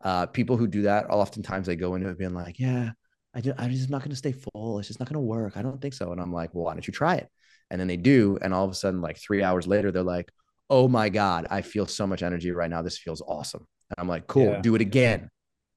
[0.00, 2.90] Uh, people who do that, oftentimes they go into it being like, yeah,
[3.34, 4.78] I just, I'm just not going to stay full.
[4.78, 5.56] It's just not going to work.
[5.56, 6.12] I don't think so.
[6.12, 7.28] And I'm like, well, why don't you try it?
[7.70, 8.38] And then they do.
[8.40, 10.30] And all of a sudden, like three hours later, they're like,
[10.70, 12.82] oh my God, I feel so much energy right now.
[12.82, 13.66] This feels awesome.
[13.90, 14.60] And I'm like, cool, yeah.
[14.60, 15.30] do it again.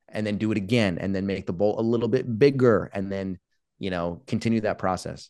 [0.07, 0.97] And then do it again.
[0.99, 2.89] And then make the bowl a little bit bigger.
[2.93, 3.37] And then,
[3.79, 5.29] you know, continue that process.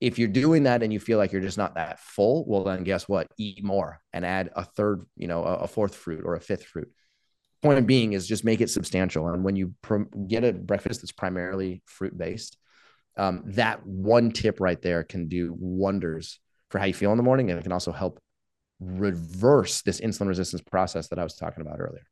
[0.00, 2.84] If you're doing that and you feel like you're just not that full, well, then
[2.84, 3.28] guess what?
[3.38, 6.90] Eat more and add a third, you know, a, fourth fruit or a fifth fruit.
[7.62, 9.28] Point being is just make it substantial.
[9.28, 12.58] And when you pr- get a breakfast that's primarily fruit based,
[13.16, 16.38] um, that one tip right there can do wonders
[16.68, 17.50] for how you feel in the morning.
[17.50, 18.20] And it can also help
[18.80, 22.06] reverse this insulin resistance process that I was talking about earlier.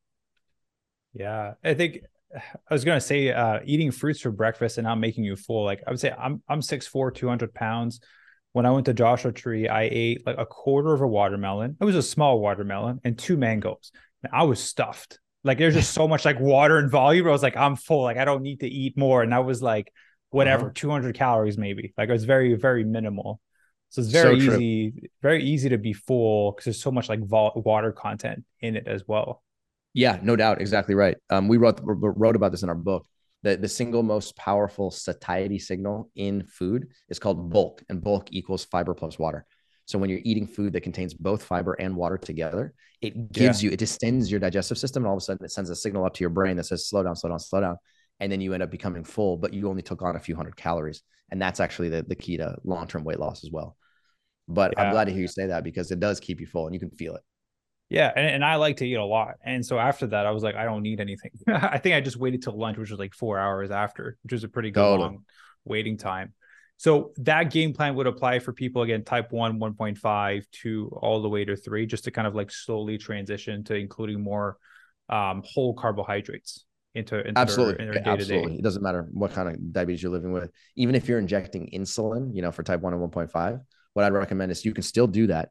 [1.13, 2.01] Yeah, I think
[2.35, 5.65] I was gonna say uh, eating fruits for breakfast and not making you full.
[5.65, 8.01] Like I would say, I'm I'm six four, two hundred pounds.
[8.53, 11.77] When I went to Joshua Tree, I ate like a quarter of a watermelon.
[11.81, 13.91] It was a small watermelon and two mangoes.
[14.23, 15.19] And I was stuffed.
[15.43, 17.27] Like there's just so much like water and volume.
[17.27, 18.03] I was like, I'm full.
[18.03, 19.23] Like I don't need to eat more.
[19.23, 19.93] And I was like,
[20.31, 20.73] whatever, uh-huh.
[20.75, 21.95] 200 calories maybe.
[21.97, 23.41] Like it was very very minimal.
[23.95, 27.21] So it's very so easy, very easy to be full because there's so much like
[27.23, 29.45] water content in it as well.
[29.93, 31.17] Yeah, no doubt, exactly right.
[31.31, 33.07] Um, we wrote wrote about this in our book.
[33.45, 38.65] The, the single most powerful satiety signal in food is called bulk, and bulk equals
[38.65, 39.47] fiber plus water.
[39.85, 43.69] So when you're eating food that contains both fiber and water together, it gives yeah.
[43.69, 46.05] you, it distends your digestive system, and all of a sudden it sends a signal
[46.05, 47.77] up to your brain that says, slow down, slow down, slow down.
[48.19, 50.57] And then you end up becoming full, but you only took on a few hundred
[50.57, 51.05] calories.
[51.31, 53.77] And that's actually the, the key to long term weight loss as well.
[54.49, 54.85] But yeah.
[54.85, 56.81] I'm glad to hear you say that because it does keep you full and you
[56.81, 57.23] can feel it.
[57.91, 59.35] Yeah, and, and I like to eat a lot.
[59.45, 61.31] And so after that, I was like, I don't need anything.
[61.49, 64.45] I think I just waited till lunch, which was like four hours after, which was
[64.45, 65.09] a pretty good totally.
[65.09, 65.25] long
[65.65, 66.33] waiting time.
[66.77, 71.29] So that game plan would apply for people again, type one, 1.5 to all the
[71.29, 74.57] way to three, just to kind of like slowly transition to including more
[75.09, 76.65] um, whole carbohydrates
[76.95, 78.57] into, into absolutely, their, absolutely.
[78.57, 80.51] It doesn't matter what kind of diabetes you're living with.
[80.77, 83.61] Even if you're injecting insulin, you know, for type one and 1.5,
[83.95, 85.51] what I'd recommend is you can still do that,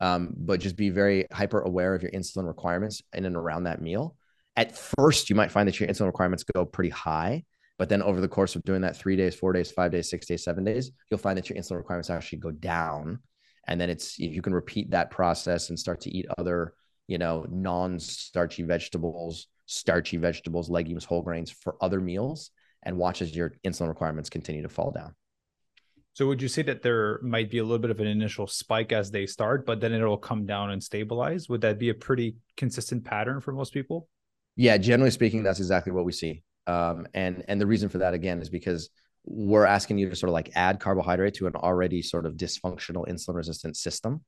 [0.00, 3.82] um, but just be very hyper aware of your insulin requirements in and around that
[3.82, 4.16] meal.
[4.56, 7.44] At first, you might find that your insulin requirements go pretty high,
[7.78, 10.26] but then over the course of doing that three days, four days, five days, six
[10.26, 13.20] days, seven days, you'll find that your insulin requirements actually go down.
[13.66, 16.74] And then it's you can repeat that process and start to eat other,
[17.06, 22.50] you know, non-starchy vegetables, starchy vegetables, legumes, whole grains for other meals,
[22.82, 25.14] and watch as your insulin requirements continue to fall down.
[26.14, 28.92] So would you say that there might be a little bit of an initial spike
[28.92, 31.48] as they start, but then it'll come down and stabilize?
[31.48, 34.08] Would that be a pretty consistent pattern for most people?
[34.56, 36.42] Yeah, generally speaking, that's exactly what we see.
[36.66, 38.90] Um, and and the reason for that again is because
[39.24, 43.06] we're asking you to sort of like add carbohydrate to an already sort of dysfunctional
[43.08, 44.24] insulin resistant system.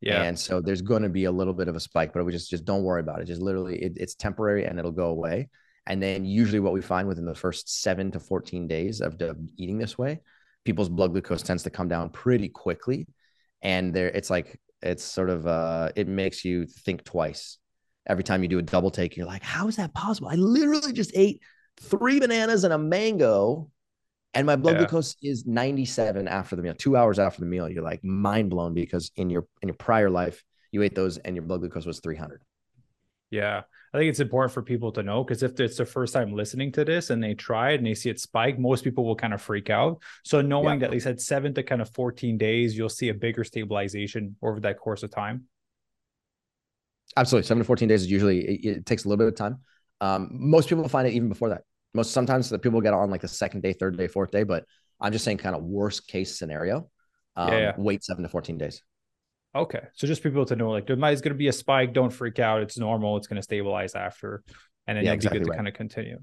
[0.00, 0.22] Yeah.
[0.22, 2.50] And so there's going to be a little bit of a spike, but we just
[2.50, 3.24] just don't worry about it.
[3.24, 5.48] Just literally, it, it's temporary and it'll go away.
[5.86, 9.38] And then usually, what we find within the first seven to 14 days of, of
[9.56, 10.20] eating this way
[10.66, 13.06] people's blood glucose tends to come down pretty quickly.
[13.62, 17.58] And there it's like it's sort of uh it makes you think twice.
[18.06, 20.28] Every time you do a double take you're like how is that possible?
[20.28, 21.40] I literally just ate
[21.80, 23.70] three bananas and a mango
[24.34, 24.80] and my blood yeah.
[24.80, 26.74] glucose is 97 after the meal.
[26.74, 30.10] Two hours after the meal you're like mind blown because in your in your prior
[30.10, 32.42] life you ate those and your blood glucose was 300
[33.30, 33.62] yeah
[33.96, 36.70] I think it's important for people to know because if it's their first time listening
[36.72, 39.32] to this and they try it and they see it spike, most people will kind
[39.32, 40.02] of freak out.
[40.22, 40.86] So knowing yeah.
[40.86, 44.60] that they said seven to kind of 14 days, you'll see a bigger stabilization over
[44.60, 45.44] that course of time.
[47.16, 47.46] Absolutely.
[47.46, 49.60] Seven to 14 days is usually, it, it takes a little bit of time.
[50.02, 51.62] Um, most people find it even before that.
[51.94, 54.66] Most sometimes the people get on like the second day, third day, fourth day, but
[55.00, 56.90] I'm just saying kind of worst case scenario.
[57.34, 57.72] Um, yeah, yeah.
[57.78, 58.82] Wait seven to 14 days.
[59.56, 59.80] Okay.
[59.94, 61.92] So just people to know like there might is going to be a spike.
[61.92, 62.62] Don't freak out.
[62.62, 63.16] It's normal.
[63.16, 64.42] It's going to stabilize after.
[64.86, 65.54] And then yeah, you'll exactly be good right.
[65.54, 66.18] to kind of continue.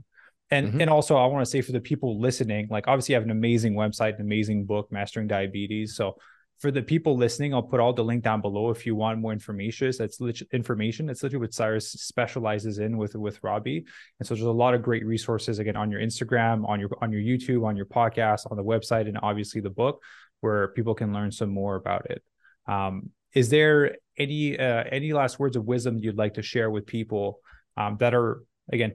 [0.51, 0.81] And mm-hmm.
[0.81, 3.31] and also I want to say for the people listening, like obviously you have an
[3.31, 5.95] amazing website, an amazing book, Mastering Diabetes.
[5.95, 6.17] So
[6.59, 9.34] for the people listening, I'll put all the link down below if you want more
[9.34, 9.91] information.
[9.97, 11.09] That's lit- information.
[11.09, 13.86] It's literally what Cyrus specializes in with with Robby.
[14.19, 17.11] And so there's a lot of great resources again on your Instagram, on your on
[17.11, 20.01] your YouTube, on your podcast, on the website, and obviously the book
[20.41, 22.21] where people can learn some more about it.
[22.67, 26.86] Um, is there any uh, any last words of wisdom you'd like to share with
[26.86, 27.39] people
[27.77, 28.93] um, that are again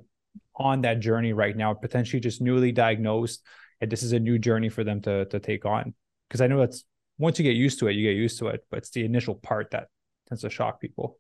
[0.55, 3.43] on that journey right now, potentially just newly diagnosed,
[3.80, 5.95] and this is a new journey for them to to take on?
[6.28, 6.84] Because I know that's
[7.18, 9.34] once you get used to it, you get used to it, but it's the initial
[9.34, 9.89] part that
[10.28, 11.18] tends to shock people.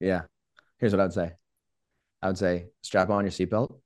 [0.00, 0.22] Yeah,
[0.78, 1.32] here's what I'd say.
[2.22, 3.78] I would say strap on your seatbelt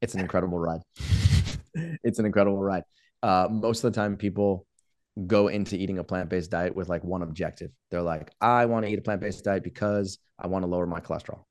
[0.00, 0.82] It's an incredible ride.
[1.74, 2.84] it's an incredible ride.
[3.22, 4.66] Uh, most of the time, people
[5.26, 7.70] go into eating a plant-based diet with like one objective.
[7.90, 11.00] They're like, I want to eat a plant-based diet because I want to lower my
[11.00, 11.44] cholesterol.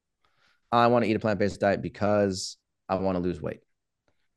[0.72, 2.58] I want to eat a plant-based diet because
[2.88, 3.60] I want to lose weight.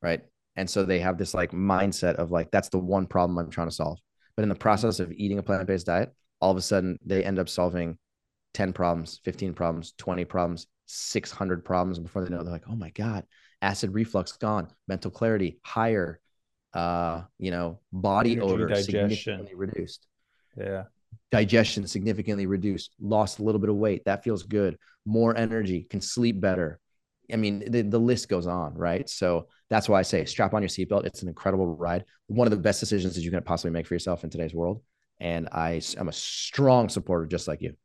[0.01, 0.21] Right.
[0.55, 3.69] And so they have this like mindset of like, that's the one problem I'm trying
[3.69, 3.99] to solve.
[4.35, 7.39] But in the process of eating a plant-based diet, all of a sudden they end
[7.39, 7.97] up solving
[8.53, 12.89] 10 problems, 15 problems, 20 problems, 600 problems before they know they're like, oh my
[12.91, 13.25] God,
[13.61, 16.19] acid reflux gone, mental clarity higher,
[16.73, 19.09] uh, you know, body Energy, odor digestion.
[19.09, 20.07] significantly reduced.
[20.57, 20.83] Yeah.
[21.31, 24.03] Digestion significantly reduced, lost a little bit of weight.
[24.05, 24.77] That feels good.
[25.05, 26.79] More energy, can sleep better.
[27.31, 29.09] I mean, the, the list goes on, right?
[29.09, 31.05] So that's why I say strap on your seatbelt.
[31.05, 32.03] It's an incredible ride.
[32.27, 34.81] One of the best decisions that you can possibly make for yourself in today's world.
[35.19, 37.75] And I am a strong supporter, just like you.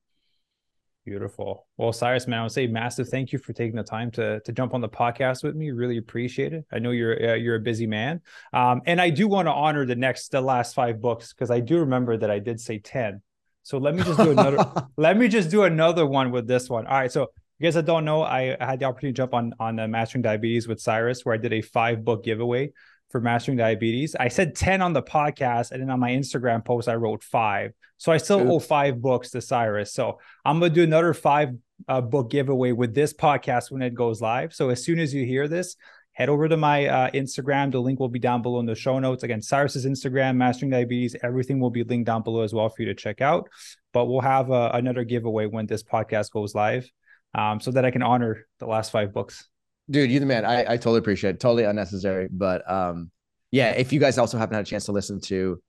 [1.06, 1.68] Beautiful.
[1.76, 4.50] Well, Cyrus, man, I would say massive thank you for taking the time to to
[4.50, 5.70] jump on the podcast with me.
[5.70, 6.64] Really appreciate it.
[6.72, 8.20] I know you're uh, you're a busy man,
[8.52, 11.60] um, and I do want to honor the next the last five books because I
[11.60, 13.22] do remember that I did say ten.
[13.62, 14.58] So let me just do another.
[14.96, 16.88] let me just do another one with this one.
[16.88, 17.12] All right.
[17.12, 17.28] So
[17.60, 20.22] you guys that don't know, I had the opportunity to jump on on the Mastering
[20.22, 22.72] Diabetes with Cyrus, where I did a five book giveaway
[23.10, 24.16] for mastering diabetes.
[24.18, 27.72] I said 10 on the podcast, and then on my Instagram post, I wrote five.
[27.98, 28.50] So I still Oops.
[28.50, 29.92] owe five books to Cyrus.
[29.92, 31.50] So I'm going to do another five
[31.88, 34.54] uh, book giveaway with this podcast when it goes live.
[34.54, 35.76] So as soon as you hear this,
[36.12, 37.70] head over to my uh, Instagram.
[37.70, 39.22] The link will be down below in the show notes.
[39.22, 42.88] Again, Cyrus's Instagram, Mastering Diabetes, everything will be linked down below as well for you
[42.88, 43.48] to check out.
[43.92, 46.90] But we'll have uh, another giveaway when this podcast goes live
[47.34, 49.48] um, so that I can honor the last five books
[49.90, 50.44] dude, you the man.
[50.44, 51.40] I, I totally appreciate it.
[51.40, 52.28] Totally unnecessary.
[52.30, 53.10] But um,
[53.50, 55.60] yeah, if you guys also haven't had a chance to listen to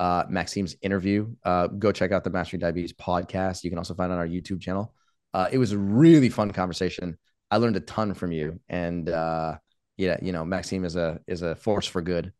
[0.00, 3.64] uh, Maxime's interview, uh, go check out the Mastering Diabetes podcast.
[3.64, 4.94] You can also find on our YouTube channel.
[5.32, 7.18] Uh, it was a really fun conversation.
[7.50, 9.56] I learned a ton from you, and uh,
[9.96, 12.32] yeah, you know, Maxime is a is a force for good,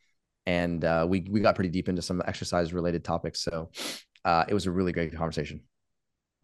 [0.46, 3.40] and uh, we we got pretty deep into some exercise related topics.
[3.40, 3.70] So
[4.24, 5.62] uh, it was a really great conversation.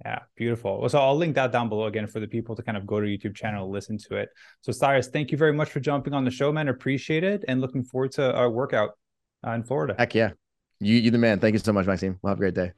[0.05, 0.89] Yeah, beautiful.
[0.89, 3.07] So I'll link that down below again for the people to kind of go to
[3.07, 4.31] YouTube channel, listen to it.
[4.63, 6.69] So Cyrus, thank you very much for jumping on the show, man.
[6.69, 8.91] Appreciate it, and looking forward to our workout
[9.47, 9.95] uh, in Florida.
[9.99, 10.31] Heck yeah,
[10.81, 11.39] you you the man.
[11.39, 12.19] Thank you so much, Maxime.
[12.23, 12.73] We'll have a great day.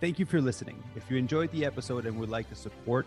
[0.00, 0.82] Thank you for listening.
[0.96, 3.06] If you enjoyed the episode and would like to support,